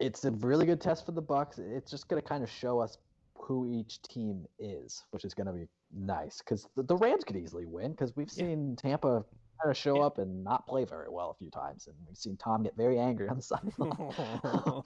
[0.00, 1.60] it's a really good test for the Bucs.
[1.60, 2.98] It's just going to kind of show us
[3.36, 7.36] who each team is, which is going to be nice because the, the Rams could
[7.36, 8.46] easily win because we've Yeah.
[8.46, 9.24] seen Tampa
[9.60, 10.02] kind of show Yeah.
[10.06, 12.98] up and not play very well a few times, and we've seen Tom get very
[12.98, 14.12] angry on the sideline.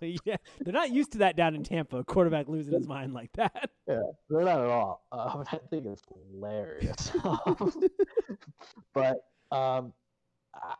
[0.24, 1.98] yeah, they're not used to that down in Tampa.
[1.98, 3.70] A quarterback losing his mind like that.
[3.88, 4.00] Yeah,
[4.30, 5.04] they're not at all.
[5.10, 6.02] Um, I think it's
[6.32, 7.10] hilarious.
[8.94, 9.92] but um,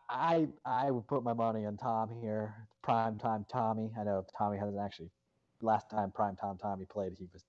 [0.09, 2.55] I I would put my money on Tom here.
[2.83, 3.91] Prime time Tommy.
[3.99, 5.11] I know Tommy hasn't actually.
[5.61, 7.45] Last time prime time Tommy played, he was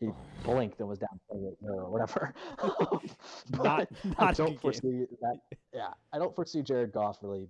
[0.00, 2.34] he oh, blinked and was down 28 or whatever.
[3.50, 3.88] but Not-
[4.18, 4.58] I not don't good game.
[4.58, 5.38] foresee that.
[5.72, 7.48] Yeah, I don't foresee Jared Goff really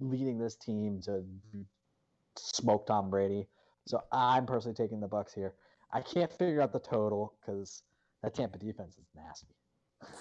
[0.00, 1.24] leading this team to
[2.36, 3.46] smoke Tom Brady.
[3.86, 5.54] So I'm personally taking the Bucs here.
[5.92, 7.82] I can't figure out the total because
[8.22, 9.54] that Tampa defense is nasty.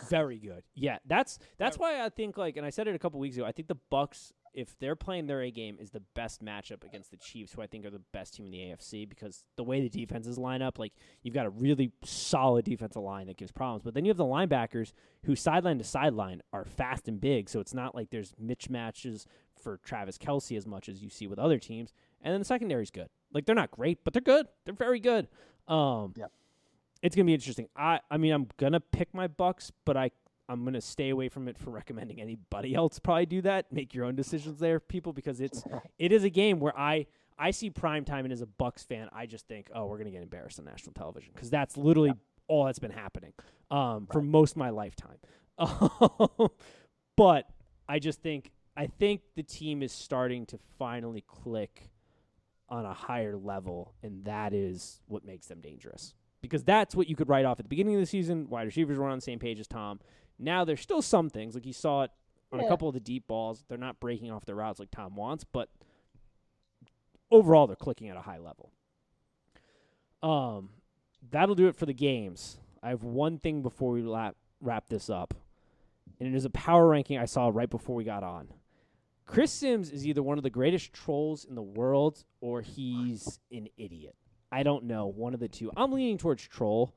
[0.09, 0.63] Very good.
[0.75, 3.45] Yeah, that's that's why I think like, and I said it a couple weeks ago.
[3.45, 7.11] I think the Bucs, if they're playing their A game, is the best matchup against
[7.11, 9.79] the Chiefs, who I think are the best team in the AFC because the way
[9.81, 10.93] the defenses line up, like
[11.23, 14.25] you've got a really solid defensive line that gives problems, but then you have the
[14.25, 14.91] linebackers
[15.25, 19.25] who sideline to sideline are fast and big, so it's not like there's mismatches
[19.61, 21.93] for Travis Kelce as much as you see with other teams.
[22.21, 23.07] And then the secondary's good.
[23.33, 24.47] Like they're not great, but they're good.
[24.65, 25.27] They're very good.
[25.67, 26.31] Um, Yep.
[27.01, 27.67] it's gonna be interesting.
[27.75, 30.11] I I mean I'm gonna pick my Bucs, but I
[30.51, 33.71] I'm gonna stay away from it for recommending anybody else probably do that.
[33.71, 35.63] Make your own decisions there, people, because it's
[35.99, 37.07] it is a game where I
[37.39, 40.11] I see prime time and as a Bucs fan, I just think, oh, we're gonna
[40.11, 42.13] get embarrassed on national television because that's literally
[42.47, 43.33] all that's been happening
[43.69, 45.17] um, for most of my lifetime.
[47.17, 47.47] but
[47.87, 51.89] I just think I think the team is starting to finally click
[52.67, 56.13] on a higher level, and that is what makes them dangerous.
[56.41, 58.49] Because that's what you could write off at the beginning of the season.
[58.49, 59.99] Wide receivers were on the same page as Tom.
[60.39, 62.11] Now there's still some things like you saw it
[62.51, 63.63] on a couple of the deep balls.
[63.67, 65.69] They're not breaking off their routes like Tom wants, but
[67.29, 68.71] overall they're clicking at a high level.
[70.23, 70.69] Um,
[71.29, 72.57] that'll do it for the games.
[72.83, 75.33] I have one thing before we lap, wrap this up,
[76.19, 78.49] and it is a power ranking I saw right before we got on.
[79.25, 83.67] Chris Sims is either one of the greatest trolls in the world or he's an
[83.77, 84.15] idiot.
[84.51, 85.71] I don't know, one of the two.
[85.77, 86.93] I'm leaning towards troll.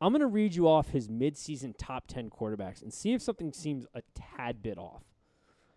[0.00, 3.52] I'm going to read you off his midseason top 10 quarterbacks and see if something
[3.52, 5.02] seems a tad bit off.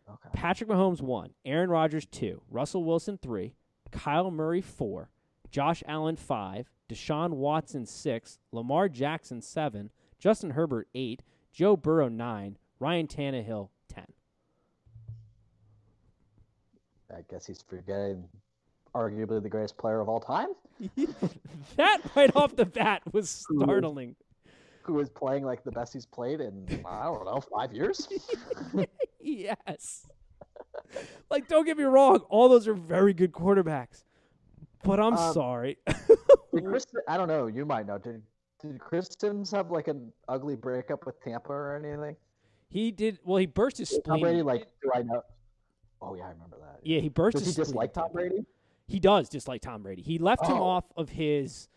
[0.10, 0.30] Okay.
[0.34, 3.54] Patrick Mahomes 1, Aaron Rodgers 2, Russell Wilson 3,
[3.92, 5.10] Kyler Murray 4,
[5.50, 12.58] Josh Allen 5, Deshaun Watson 6, Lamar Jackson 7, Justin Herbert 8, Joe Burrow 9,
[12.80, 14.06] Ryan Tannehill 10.
[17.16, 18.28] I guess he's forgetting
[18.96, 20.50] arguably the greatest player of all time,
[21.78, 24.16] that right off the bat was startling.
[24.84, 28.08] who is playing like the best he's played in I don't know five years.
[29.22, 30.06] yes.
[31.30, 34.04] like, don't get me wrong, all those are very good quarterbacks.
[34.84, 35.78] But I'm Um, sorry.
[36.54, 37.48] Did Chris, I don't know.
[37.48, 37.98] You might know.
[37.98, 38.22] Did
[38.62, 42.16] did Chris Sims have like an ugly breakup with Tampa or anything?
[42.70, 43.38] he did well.
[43.38, 44.22] He burst his Tom spleen.
[44.22, 45.22] Brady, like, do I know?
[46.02, 46.80] Oh yeah, I remember that.
[46.84, 48.14] yeah, he burst Does his he spleen dislike Tom Tampa.
[48.14, 48.46] Brady?
[48.94, 50.04] He does dislike Tom Brady.
[50.04, 50.64] He left him Oh.
[50.64, 51.68] off of his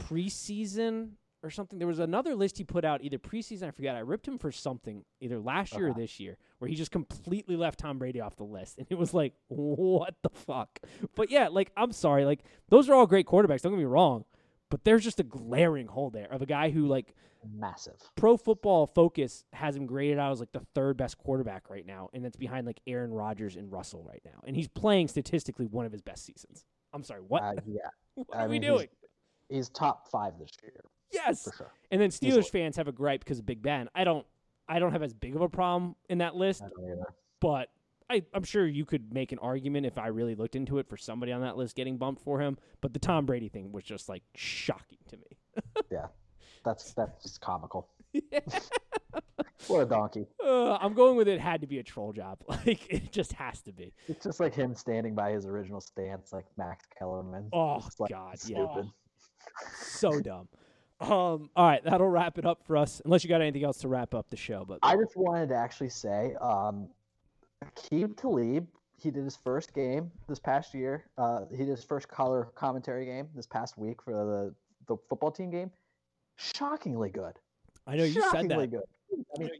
[0.00, 1.10] preseason
[1.44, 1.78] or something.
[1.78, 3.68] There was another list he put out either preseason.
[3.68, 3.94] I forget.
[3.94, 6.00] I ripped him for something either last year or uh-huh.
[6.00, 9.14] this year, where he just completely left Tom Brady off the list, and it was
[9.14, 10.80] like, what the fuck?
[11.14, 13.62] But yeah, like I'm sorry, like those are all great quarterbacks.
[13.62, 14.24] Don't get me wrong,
[14.70, 17.14] but there's just a glaring hole there of a guy who like
[17.54, 17.94] Massive.
[18.16, 22.08] Pro Football Focus has him graded out as like the third best quarterback right now,
[22.12, 25.86] and that's behind like Aaron Rodgers and Russell right now, and he's playing statistically one
[25.86, 26.64] of his best seasons.
[26.92, 27.42] I'm sorry, what?
[27.42, 27.80] Uh, yeah,
[28.14, 28.88] what I are we mean, he's- doing?
[29.48, 30.72] he's top five this year
[31.12, 31.44] Yes.
[31.44, 31.72] for sure.
[31.92, 32.10] And then.
[32.10, 33.88] Steelers fans have a gripe because of Big Ben.
[33.94, 34.26] I don't,
[34.68, 37.06] I don't have as big of a problem in that list, I don't either.
[37.40, 37.68] but
[38.08, 40.96] I, I'm sure you could make an argument if I really looked into it for
[40.96, 42.56] somebody on that list getting bumped for him.
[42.80, 45.24] But the Tom Brady thing was just like shocking to me.
[45.90, 46.06] Yeah,
[46.64, 47.88] that's that's just comical.
[49.68, 50.26] What a donkey.
[50.44, 51.40] Uh, I'm going with it.
[51.40, 52.38] Had to be a troll job.
[52.48, 53.92] Like it just has to be.
[54.06, 57.48] It's just like him standing by his original stance, like Max Kellerman.
[57.52, 58.64] Oh It's like God, yeah.
[58.66, 58.90] stupid.
[59.80, 60.48] so dumb.
[61.00, 63.02] Um, all right, that'll wrap it up for us.
[63.04, 65.54] Unless you got anything else to wrap up the show, but I just wanted to
[65.56, 66.88] actually say, um,
[67.64, 68.66] Aqib Talib,
[68.98, 71.04] he did his first game this past year.
[71.16, 74.54] Uh, he did his first color commentary game this past week for the,
[74.86, 75.70] the football team game.
[76.36, 77.34] Shockingly good.
[77.86, 78.70] I know you said Shockingly that.
[78.70, 79.24] good.
[79.36, 79.50] I mean,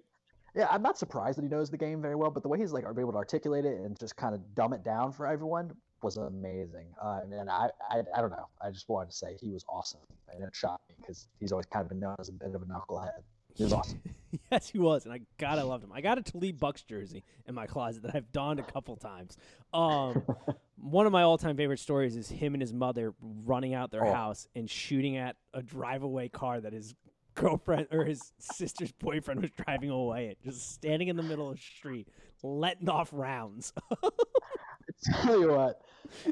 [0.54, 2.72] yeah, I'm not surprised that he knows the game very well, but the way he's
[2.72, 5.72] like able to articulate it and just kind of dumb it down for everyone
[6.02, 6.86] was amazing.
[7.02, 8.48] Uh, and I, I, I don't know.
[8.60, 10.00] I just wanted to say he was awesome,
[10.32, 12.62] and it shocked me because he's always kind of been known as a bit of
[12.62, 13.22] a knucklehead.
[13.54, 14.00] He was awesome.
[14.52, 15.92] yes, he was, and I God, I loved him.
[15.92, 19.36] I got a Talib Bucs jersey in my closet that I've donned a couple times.
[19.72, 20.22] Um,
[20.76, 24.12] one of my all-time favorite stories is him and his mother running out their Oh.
[24.12, 26.94] house and shooting at a drive-away car that his
[27.34, 31.56] girlfriend or his sister's boyfriend was driving away in, just standing in the middle of
[31.56, 32.08] the street,
[32.42, 33.72] letting off rounds.
[35.22, 35.80] Tell you what,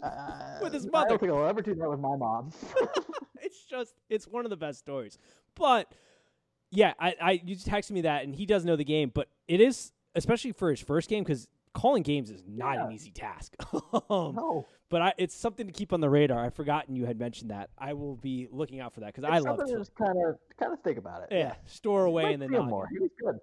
[0.03, 2.53] uh, With his mother, I don't think I'll ever do that with my mom.
[3.43, 5.19] it's just it's one of the best stories.
[5.55, 5.93] But
[6.75, 9.61] yeah, I, I you texted me that, and he does know the game, but it
[9.61, 12.87] is especially for his first game because calling games is not Yeah.
[12.87, 13.55] an easy task.
[14.11, 16.45] um, No, but I, it's something to keep on the radar.
[16.45, 17.71] I've forgotten you had mentioned that.
[17.79, 20.73] I will be looking out for that because I love to just kind of kind
[20.73, 21.29] of think about it.
[21.33, 22.89] Yeah, store away and then not more.
[22.93, 23.39] He was good.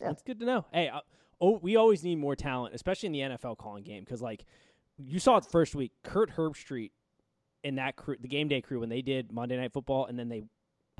[0.00, 0.08] Yeah.
[0.08, 0.64] That's good to know.
[0.72, 1.00] Hey, uh,
[1.40, 4.44] oh, we always need more talent, especially in the NFL calling game, because like
[4.96, 6.90] you saw it the first week, Kirk Herbstreit
[7.64, 10.28] and that crew, the game day crew, when they did Monday Night Football, and then
[10.28, 10.44] they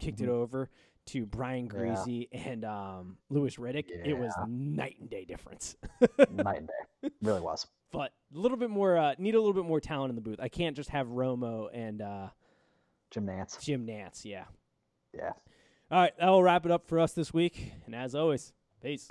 [0.01, 0.33] kicked it Mhm.
[0.33, 0.69] over
[1.07, 1.73] to Brian Yeah.
[1.73, 3.87] Griese and um, Louis Riddick.
[3.91, 5.77] It was night and day difference.
[6.31, 7.11] Night and day.
[7.23, 7.67] Really was.
[7.93, 10.39] but a little bit more, uh, need a little bit more talent in the booth.
[10.41, 12.29] I can't just have Romo and uh,
[13.11, 13.61] Jim Nantz.
[13.63, 14.25] Jim Nantz.
[14.25, 14.45] Yeah.
[15.15, 15.33] Yeah.
[15.91, 17.73] All right, that will wrap it up for us this week.
[17.87, 18.53] And as always,
[18.83, 19.09] peace.